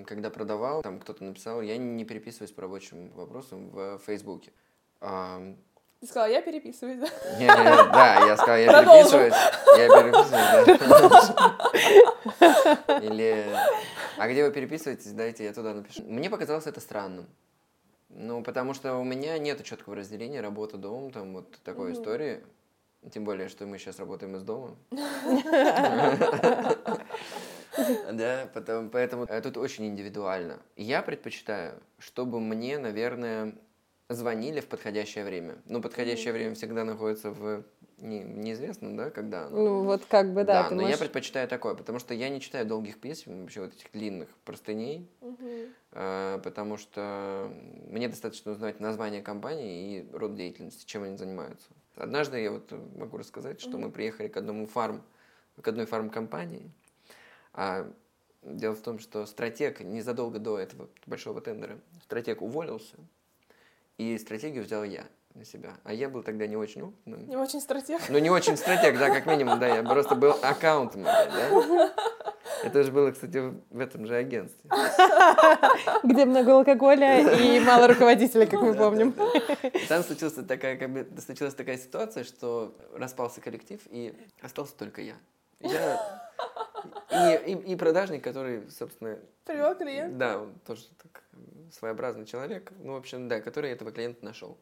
когда 0.08 0.30
продавал, 0.30 0.82
там 0.82 1.00
кто-то 1.02 1.24
написал, 1.24 1.62
я 1.62 1.76
не 1.78 2.06
переписываюсь 2.06 2.52
по 2.52 2.62
рабочим 2.62 3.10
вопросам 3.12 3.69
в 3.69 4.00
Фейсбуке. 4.06 4.54
Ты 5.02 6.08
сказала, 6.08 6.30
я 6.30 6.41
переписываюсь, 6.41 7.00
да? 7.00 7.08
не, 7.38 7.43
не, 7.45 7.91
да, 7.91 8.26
я 8.26 8.38
сказал, 8.38 8.56
я 8.56 8.72
Продолжим. 8.72 9.19
переписываюсь. 9.19 9.34
Я 9.78 9.89
переписываюсь, 10.69 11.30
да. 12.88 13.00
Или, 13.02 13.45
а 14.17 14.28
где 14.30 14.45
вы 14.45 14.52
переписываетесь, 14.54 15.12
дайте 15.12 15.43
я 15.43 15.52
туда 15.54 15.74
напишу. 15.74 16.04
Мне 16.04 16.30
показалось 16.30 16.67
это 16.67 16.80
странным. 16.80 17.28
Ну, 18.08 18.41
потому 18.43 18.74
что 18.74 18.95
у 18.95 19.04
меня 19.04 19.38
нет 19.39 19.62
четкого 19.65 19.98
разделения 19.98 20.39
работа-дом, 20.39 21.12
там 21.12 21.34
вот 21.34 21.52
такой 21.65 21.91
Мгм. 21.91 22.00
истории. 22.00 22.43
Тем 23.12 23.23
более, 23.23 23.47
что 23.47 23.65
мы 23.65 23.77
сейчас 23.77 23.99
работаем 23.99 24.35
из 24.35 24.43
дома. 24.43 24.75
Да, 28.12 28.49
потом, 28.53 28.89
поэтому 28.89 29.25
э, 29.25 29.41
тут 29.41 29.55
очень 29.57 29.85
индивидуально. 29.88 30.59
Я 30.75 31.01
предпочитаю, 31.01 31.79
чтобы 31.97 32.39
мне, 32.41 32.77
наверное, 32.77 33.55
звонили 34.09 34.59
в 34.59 34.67
подходящее 34.67 35.23
время. 35.23 35.57
Ну, 35.65 35.81
подходящее 35.81 36.33
время 36.33 36.55
всегда 36.55 36.83
находится 36.83 37.31
в 37.31 37.63
не- 37.97 38.23
неизвестном, 38.23 38.97
да, 38.97 39.09
когда. 39.12 39.47
Ну, 39.49 39.83
вот 39.83 40.03
как 40.05 40.33
бы, 40.33 40.43
да, 40.43 40.69
да, 40.69 40.75
но 40.75 40.88
я 40.88 40.97
предпочитаю 40.97 41.47
такое, 41.47 41.75
потому 41.75 41.99
что 41.99 42.13
я 42.13 42.29
не 42.29 42.41
читаю 42.41 42.65
долгих 42.65 42.99
писем, 42.99 43.41
вообще 43.41 43.62
вот 43.62 43.73
этих 43.73 43.91
длинных 43.93 44.29
простыней, 44.45 45.09
э, 45.91 46.39
потому 46.43 46.77
что 46.77 47.51
мне 47.88 48.09
достаточно 48.09 48.51
узнать 48.51 48.79
название 48.79 49.21
компании 49.21 49.99
и 49.99 50.12
род 50.12 50.35
деятельности, 50.35 50.85
чем 50.85 51.03
они 51.03 51.17
занимаются. 51.17 51.69
Однажды 51.99 52.39
я 52.39 52.51
вот 52.51 52.71
могу 52.95 53.17
рассказать, 53.17 53.59
что 53.59 53.77
мы 53.77 53.91
приехали 53.91 54.29
к 54.29 54.38
одному 54.38 54.65
фарм, 54.67 55.03
к 55.62 55.67
одной 55.67 55.85
фармкомпании, 55.85 56.71
а 57.53 57.91
дело 58.41 58.73
в 58.73 58.81
том, 58.81 58.99
что 58.99 59.25
стратег 59.25 59.81
незадолго 59.81 60.39
до 60.39 60.57
этого 60.57 60.89
большого 61.05 61.41
тендера, 61.41 61.77
стратег 62.03 62.41
уволился, 62.41 62.95
и 63.97 64.17
стратегию 64.17 64.63
взял 64.63 64.85
я 64.85 65.05
на 65.35 65.43
себя. 65.43 65.77
А 65.83 65.93
я 65.93 66.09
был 66.09 66.23
тогда 66.23 66.47
не 66.47 66.55
очень 66.55 66.83
опытным. 66.83 67.27
Не 67.27 67.35
очень 67.35 67.59
стратег. 67.59 68.01
Ну, 68.07 68.17
не 68.17 68.29
очень 68.29 68.55
стратег, 68.55 68.97
да, 68.97 69.09
как 69.09 69.25
минимум, 69.25 69.59
да, 69.59 69.67
я 69.67 69.83
просто 69.83 70.15
был 70.15 70.31
аккаунтом, 70.41 71.03
да. 71.03 71.93
Это 72.63 72.84
же 72.84 72.91
было, 72.91 73.12
кстати, 73.12 73.54
в 73.69 73.80
этом 73.80 74.06
же 74.06 74.15
агентстве. 74.15 74.69
где 76.04 76.26
много 76.26 76.54
алкоголя 76.54 77.38
и 77.38 77.60
мало 77.60 77.88
руководителя, 77.88 78.45
как 78.45 78.62
мы 78.62 78.74
помним. 78.74 79.13
Там 79.88 80.04
случилась 80.04 80.34
такая, 80.34 80.78
как 80.78 80.89
бы, 80.91 81.08
случилась 81.22 81.54
такая 81.54 81.78
ситуация, 81.78 82.24
что 82.24 82.76
распался 82.93 83.41
коллектив, 83.41 83.80
и 83.89 84.13
остался 84.41 84.76
только 84.76 85.02
я. 85.02 85.15
Я 85.60 86.00
и, 87.12 87.52
и, 87.52 87.74
и 87.74 87.76
продажник, 87.76 88.24
который, 88.24 88.69
собственно, 88.69 89.19
Привел 89.45 89.76
клиент. 89.76 90.17
да, 90.17 90.41
он 90.41 90.54
тоже 90.65 90.84
так 91.02 91.24
своеобразный 91.72 92.26
человек, 92.26 92.72
ну, 92.80 92.93
в 92.93 92.98
общем, 92.98 93.28
да, 93.28 93.41
который 93.41 93.72
этого 93.72 93.91
клиента 93.91 94.24
нашел. 94.24 94.58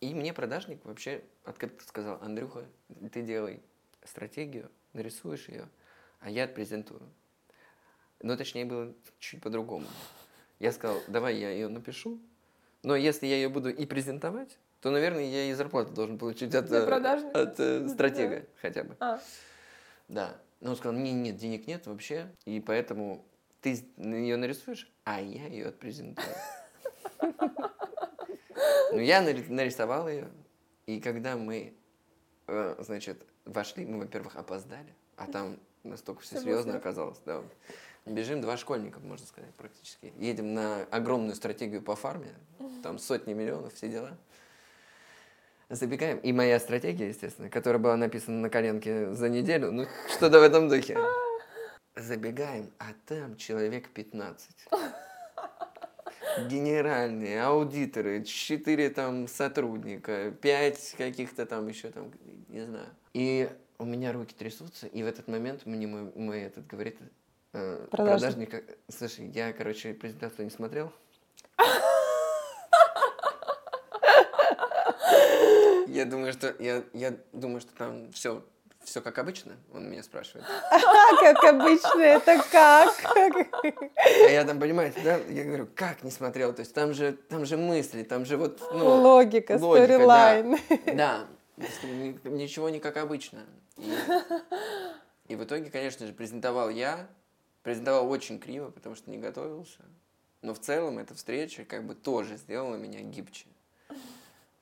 И 0.00 0.14
мне 0.14 0.32
продажник 0.32 0.84
вообще 0.84 1.22
открыто 1.44 1.84
сказал, 1.84 2.18
Андрюха, 2.22 2.64
ты 3.12 3.22
делай 3.22 3.62
стратегию, 4.04 4.70
нарисуешь 4.92 5.48
ее, 5.48 5.68
а 6.20 6.30
я 6.30 6.44
отпрезентую. 6.44 7.02
Но 8.22 8.36
точнее 8.36 8.64
было 8.64 8.92
чуть 9.18 9.42
по-другому. 9.42 9.86
Я 10.58 10.72
сказал, 10.72 11.00
давай 11.08 11.36
я 11.36 11.50
ее 11.50 11.68
напишу, 11.68 12.20
но 12.82 12.94
если 12.96 13.26
я 13.26 13.36
ее 13.36 13.48
буду 13.48 13.70
и 13.70 13.86
презентовать, 13.86 14.58
то, 14.80 14.90
наверное, 14.90 15.24
я 15.24 15.50
и 15.50 15.52
зарплату 15.54 15.92
должен 15.92 16.18
получить 16.18 16.54
от, 16.54 16.70
э, 16.70 16.80
от 17.34 17.60
э, 17.60 17.88
стратега 17.88 18.46
хотя 18.60 18.84
бы. 18.84 18.96
А, 19.00 19.20
Да. 20.08 20.36
Но 20.60 20.70
он 20.70 20.76
сказал, 20.76 20.92
мне 20.98 21.12
нет, 21.12 21.36
денег 21.36 21.66
нет 21.66 21.86
вообще, 21.86 22.30
и 22.44 22.60
поэтому 22.60 23.24
ты 23.62 23.82
ее 23.96 24.36
нарисуешь, 24.36 24.92
а 25.04 25.20
я 25.20 25.46
ее 25.46 25.66
отпрезентую. 25.68 26.26
Ну, 28.92 28.98
я 28.98 29.22
нари- 29.22 29.48
нарисовал 29.48 30.08
ее, 30.08 30.28
и 30.86 31.00
когда 31.00 31.36
мы, 31.36 31.74
э, 32.48 32.74
значит, 32.80 33.24
вошли, 33.44 33.86
мы, 33.86 34.00
во-первых, 34.00 34.36
опоздали, 34.36 34.94
а 35.16 35.26
там 35.28 35.58
настолько 35.84 36.22
все 36.22 36.40
серьезно 36.40 36.76
оказалось, 36.76 37.18
да. 37.24 37.42
Бежим 38.06 38.40
два 38.40 38.56
школьника, 38.56 38.98
можно 39.00 39.26
сказать, 39.26 39.54
практически. 39.54 40.12
Едем 40.18 40.54
на 40.54 40.82
огромную 40.90 41.34
стратегию 41.34 41.82
по 41.82 41.96
фарме, 41.96 42.34
там 42.82 42.98
сотни 42.98 43.34
миллионов, 43.34 43.74
все 43.74 43.88
дела. 43.88 44.16
Забегаем. 45.68 46.18
И 46.18 46.32
моя 46.32 46.58
стратегия, 46.58 47.08
естественно, 47.08 47.48
которая 47.48 47.80
была 47.80 47.96
написана 47.96 48.40
на 48.40 48.50
коленке 48.50 49.12
за 49.14 49.28
неделю, 49.28 49.70
ну, 49.70 49.86
что-то 50.08 50.40
в 50.40 50.42
этом 50.42 50.68
духе. 50.68 50.98
Забегаем, 51.94 52.70
а 52.78 52.86
там 53.06 53.36
человек 53.36 53.90
15. 53.90 54.68
Генеральные, 56.48 57.42
аудиторы, 57.44 58.24
4 58.24 58.90
там 58.90 59.28
сотрудника, 59.28 60.30
5 60.30 60.94
каких-то 60.96 61.46
там 61.46 61.68
еще 61.68 61.90
там, 61.90 62.10
не 62.48 62.62
знаю. 62.64 62.88
И 63.12 63.50
у 63.78 63.84
меня 63.84 64.12
руки 64.12 64.34
трясутся, 64.34 64.86
и 64.86 65.02
в 65.02 65.06
этот 65.06 65.28
момент 65.28 65.66
мне 65.66 65.86
мой, 65.86 66.12
мой 66.14 66.40
этот 66.42 66.66
говорит, 66.66 66.98
э, 67.52 67.86
Продажник. 67.90 68.50
продажник, 68.50 68.78
слушай, 68.88 69.26
я, 69.34 69.52
короче, 69.52 69.92
презентацию 69.94 70.44
не 70.44 70.50
смотрел, 70.50 70.92
Я 75.86 76.04
думаю, 76.04 76.32
что 76.32 76.54
я, 76.60 76.84
я 76.92 77.14
думаю, 77.32 77.60
что 77.60 77.74
там 77.74 78.12
все, 78.12 78.44
все 78.84 79.00
как 79.00 79.18
обычно. 79.18 79.56
Он 79.74 79.90
меня 79.90 80.02
спрашивает. 80.04 80.46
Как 81.20 81.44
обычно, 81.44 82.00
это 82.00 82.40
как? 82.50 82.94
А 83.96 84.30
я 84.30 84.44
там, 84.44 84.60
понимаете, 84.60 85.00
да? 85.02 85.16
Я 85.28 85.44
говорю, 85.44 85.68
как 85.74 86.04
не 86.04 86.10
смотрел? 86.12 86.52
То 86.52 86.60
есть 86.60 86.72
там 86.74 86.94
же, 86.94 87.12
там 87.12 87.44
же 87.44 87.56
мысли, 87.56 88.04
там 88.04 88.24
же 88.24 88.36
вот, 88.36 88.60
ну, 88.72 89.00
Логика, 89.02 89.58
да. 89.58 89.58
сторилайн. 89.58 90.58
да, 90.94 91.26
ни- 91.82 92.28
ничего 92.28 92.70
не 92.70 92.78
как 92.78 92.96
обычно. 92.96 93.40
И, 93.76 93.92
и 95.28 95.34
в 95.36 95.42
итоге, 95.44 95.70
конечно 95.70 96.06
же, 96.06 96.12
презентовал 96.12 96.70
я, 96.70 97.08
презентовал 97.62 98.10
очень 98.10 98.38
криво, 98.38 98.70
потому 98.70 98.94
что 98.94 99.10
не 99.10 99.18
готовился. 99.18 99.80
Но 100.42 100.54
в 100.54 100.58
целом 100.58 100.98
эта 100.98 101.14
встреча 101.14 101.64
как 101.64 101.84
бы 101.84 101.94
тоже 101.94 102.36
сделала 102.36 102.76
меня 102.76 103.00
гибче. 103.02 103.46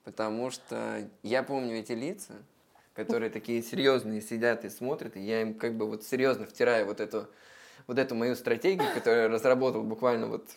Потому 0.05 0.51
что 0.51 1.09
я 1.23 1.43
помню 1.43 1.79
эти 1.79 1.93
лица, 1.93 2.35
которые 2.95 3.31
такие 3.31 3.63
серьезные 3.63 4.21
сидят 4.21 4.65
и 4.65 4.71
смотрят, 4.71 5.17
и 5.17 5.21
я 5.21 5.43
им 5.43 5.55
как 5.55 5.75
бы 5.75 5.87
вот 5.87 6.03
серьезно 6.03 6.47
втираю 6.47 6.87
вот 6.87 7.01
эту, 7.01 7.29
вот 7.87 7.99
эту 7.99 8.15
мою 8.15 8.35
стратегию, 8.35 8.89
которую 8.93 9.25
я 9.25 9.29
разработал 9.29 9.85
буквально 9.85 10.27
вот, 10.27 10.49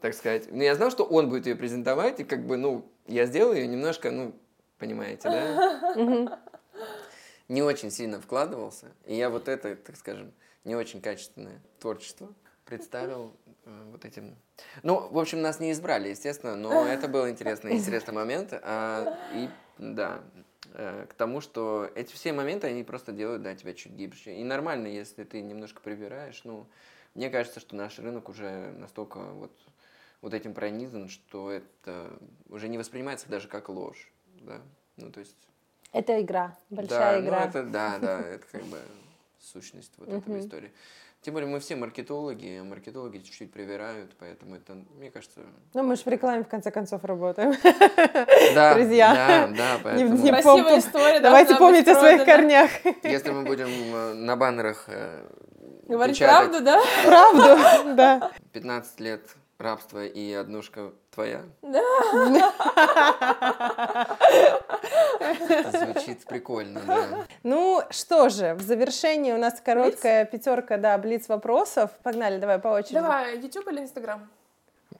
так 0.00 0.14
сказать. 0.14 0.50
Но 0.50 0.62
я 0.62 0.74
знал, 0.74 0.90
что 0.90 1.04
он 1.04 1.28
будет 1.28 1.46
ее 1.46 1.54
презентовать, 1.54 2.18
и 2.18 2.24
как 2.24 2.44
бы, 2.46 2.56
ну, 2.56 2.90
я 3.06 3.26
сделал 3.26 3.52
ее 3.52 3.68
немножко, 3.68 4.10
ну, 4.10 4.34
понимаете, 4.78 5.28
да? 5.28 6.40
Не 7.46 7.62
очень 7.62 7.90
сильно 7.90 8.20
вкладывался, 8.20 8.86
и 9.06 9.14
я 9.14 9.30
вот 9.30 9.48
это, 9.48 9.76
так 9.76 9.96
скажем, 9.96 10.32
не 10.68 10.76
очень 10.76 11.00
качественное 11.00 11.60
творчество 11.80 12.32
представил 12.64 13.34
э, 13.64 13.88
вот 13.90 14.04
этим. 14.04 14.36
Ну, 14.82 15.08
в 15.08 15.18
общем, 15.18 15.40
нас 15.40 15.58
не 15.58 15.72
избрали, 15.72 16.10
естественно, 16.10 16.54
но 16.54 16.86
это 16.86 17.08
был 17.08 17.28
интересный, 17.28 17.72
интересный 17.72 18.14
момент. 18.14 18.52
а, 18.52 19.18
и 19.34 19.48
да, 19.78 20.20
э, 20.74 21.06
к 21.08 21.14
тому, 21.14 21.40
что 21.40 21.90
эти 21.94 22.12
все 22.12 22.32
моменты, 22.32 22.66
они 22.66 22.84
просто 22.84 23.12
делают, 23.12 23.42
да, 23.42 23.54
тебя 23.54 23.72
чуть 23.72 23.92
гибче. 23.92 24.34
И 24.34 24.44
нормально, 24.44 24.88
если 24.88 25.24
ты 25.24 25.40
немножко 25.40 25.80
прибираешь. 25.80 26.42
Ну, 26.44 26.66
мне 27.14 27.30
кажется, 27.30 27.60
что 27.60 27.74
наш 27.74 27.98
рынок 27.98 28.28
уже 28.28 28.72
настолько 28.72 29.18
вот, 29.18 29.52
вот 30.20 30.34
этим 30.34 30.52
пронизан, 30.52 31.08
что 31.08 31.50
это 31.50 32.18
уже 32.50 32.68
не 32.68 32.76
воспринимается 32.76 33.28
даже 33.28 33.48
как 33.48 33.70
ложь. 33.70 34.12
Да? 34.42 34.60
Ну, 34.96 35.10
то 35.10 35.20
есть 35.20 35.36
Это 35.92 36.20
игра, 36.20 36.54
большая 36.68 37.20
да, 37.22 37.26
игра. 37.26 37.40
Ну, 37.40 37.46
это, 37.48 37.62
да, 37.62 37.98
да, 37.98 38.20
это 38.20 38.46
как 38.52 38.64
бы 38.64 38.78
сущность 39.40 39.92
вот 39.98 40.08
этой 40.08 40.28
Мгм. 40.34 40.40
истории. 40.40 40.72
Тем 41.20 41.34
более 41.34 41.48
мы 41.50 41.58
все 41.58 41.74
маркетологи, 41.74 42.58
а 42.60 42.64
маркетологи 42.64 43.18
чуть-чуть 43.18 43.52
привирают, 43.52 44.14
поэтому 44.20 44.54
это, 44.54 44.74
мне 44.96 45.10
кажется... 45.10 45.40
Ну, 45.74 45.82
мы 45.82 45.96
же 45.96 46.02
в 46.04 46.06
рекламе, 46.06 46.44
в 46.44 46.48
конце 46.48 46.70
концов, 46.70 47.04
работаем. 47.04 47.54
Да, 48.54 48.74
Друзья. 48.74 49.14
Да, 49.14 49.46
да, 49.48 49.76
Не- 49.76 49.82
поэтому... 49.82 50.16
не 50.16 50.30
Красивая 50.30 50.62
пом- 50.76 50.78
история. 50.78 51.20
Давайте 51.20 51.56
помнить 51.56 51.88
о 51.88 51.94
своих 51.96 52.24
корнях. 52.24 52.70
Если 53.02 53.30
мы 53.30 53.42
будем 53.44 53.68
э, 53.68 54.14
на 54.14 54.36
баннерах 54.36 54.84
э, 54.86 55.26
Говорить 55.88 56.16
печатать 56.16 56.50
правду, 56.50 56.64
да? 56.64 56.82
Правду, 57.04 57.94
да. 57.96 58.30
15 58.52 59.00
лет 59.00 59.22
рабства 59.58 60.06
и 60.06 60.32
однушка 60.32 60.92
твоя, 61.10 61.42
это 65.20 65.78
звучит 65.84 66.24
прикольно, 66.26 66.80
да. 66.86 67.24
Ну 67.42 67.82
что 67.90 68.28
же, 68.28 68.54
в 68.54 68.62
завершении 68.62 69.32
у 69.32 69.38
нас 69.38 69.60
короткая 69.60 70.24
пятерка, 70.24 70.76
да, 70.76 70.96
блиц 70.98 71.28
вопросов. 71.28 71.90
Погнали, 72.02 72.38
давай 72.38 72.58
по 72.58 72.68
очереди. 72.68 72.94
Давай, 72.94 73.38
YouTube 73.38 73.68
или 73.68 73.82
Instagram? 73.82 74.28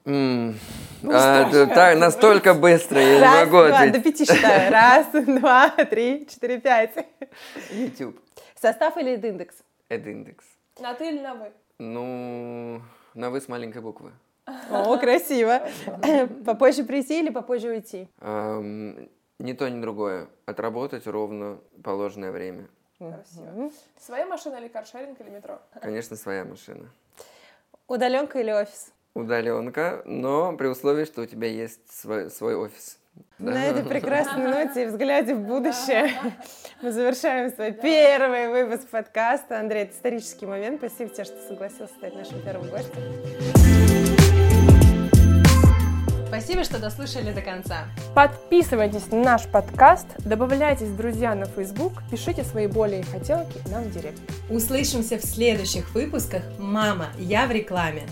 М, 0.04 0.58
а, 1.04 1.50
да, 1.50 1.66
так, 1.66 1.98
настолько 1.98 2.54
быстро, 2.54 3.00
я 3.00 3.14
не 3.16 3.20
Раз, 3.20 3.34
могу 3.46 3.56
два, 3.58 3.68
до 3.68 3.76
ответить. 3.76 4.04
пяти 4.04 4.24
считаю. 4.24 4.72
Раз, 4.72 5.06
два, 5.12 5.68
три, 5.70 6.26
четыре, 6.26 6.58
пять. 6.60 6.92
YouTube. 7.70 8.18
Состав 8.60 8.96
или 8.96 9.16
индекс? 9.16 9.56
Эд-индекс. 9.88 10.44
На 10.80 10.94
ты 10.94 11.08
или 11.08 11.20
на 11.20 11.34
вы? 11.34 11.52
Ну, 11.78 12.80
на 13.14 13.30
вы 13.30 13.40
с 13.40 13.48
маленькой 13.48 13.82
буквы. 13.82 14.12
О, 14.70 14.96
красиво. 14.98 15.62
Попозже 16.44 16.84
прийти 16.84 17.20
или 17.20 17.30
попозже 17.30 17.68
уйти? 17.68 18.08
Ни 18.20 19.52
то, 19.52 19.68
ни 19.70 19.80
другое. 19.80 20.28
Отработать 20.46 21.06
ровно 21.06 21.58
положенное 21.84 22.32
время. 22.32 22.68
Красиво. 22.98 23.70
Своя 24.00 24.26
машина 24.26 24.56
или 24.56 24.68
каршеринг 24.68 25.20
или 25.20 25.30
метро? 25.30 25.60
Конечно, 25.80 26.16
своя 26.16 26.44
машина. 26.44 26.90
Удаленка 27.86 28.40
или 28.40 28.50
офис? 28.50 28.92
Удаленка, 29.14 30.02
но 30.04 30.56
при 30.56 30.66
условии, 30.66 31.04
что 31.04 31.22
у 31.22 31.26
тебя 31.26 31.48
есть 31.48 31.80
свой, 31.90 32.30
свой 32.30 32.56
офис. 32.56 32.98
Да. 33.38 33.52
На 33.52 33.66
этой 33.66 33.84
прекрасной 33.84 34.46
ноте 34.66 34.84
и 34.84 34.86
взгляде 34.86 35.34
в 35.34 35.40
будущее 35.40 36.10
мы 36.82 36.92
завершаем 36.92 37.50
свой 37.50 37.72
первый 37.72 38.48
выпуск 38.48 38.88
подкаста. 38.88 39.58
Андрей, 39.58 39.84
это 39.84 39.94
исторический 39.94 40.46
момент. 40.46 40.78
Спасибо 40.78 41.10
тебе, 41.10 41.24
что 41.24 41.40
согласился 41.48 41.94
стать 41.94 42.14
нашим 42.14 42.42
первым 42.42 42.68
гостем. 42.68 43.77
Спасибо, 46.28 46.62
что 46.62 46.78
дослушали 46.78 47.32
до 47.32 47.40
конца. 47.40 47.86
Подписывайтесь 48.14 49.10
на 49.10 49.22
наш 49.22 49.46
подкаст, 49.46 50.06
добавляйтесь 50.18 50.88
в 50.88 50.96
друзья 50.96 51.34
на 51.34 51.46
Facebook, 51.46 52.02
пишите 52.10 52.44
свои 52.44 52.66
боли 52.66 52.96
и 52.96 53.02
хотелки 53.02 53.58
нам 53.70 53.84
в 53.84 53.90
директ. 53.90 54.20
Услышимся 54.50 55.16
в 55.16 55.24
следующих 55.24 55.94
выпусках 55.94 56.42
«Мама, 56.58 57.06
я 57.18 57.46
в 57.46 57.50
рекламе». 57.50 58.02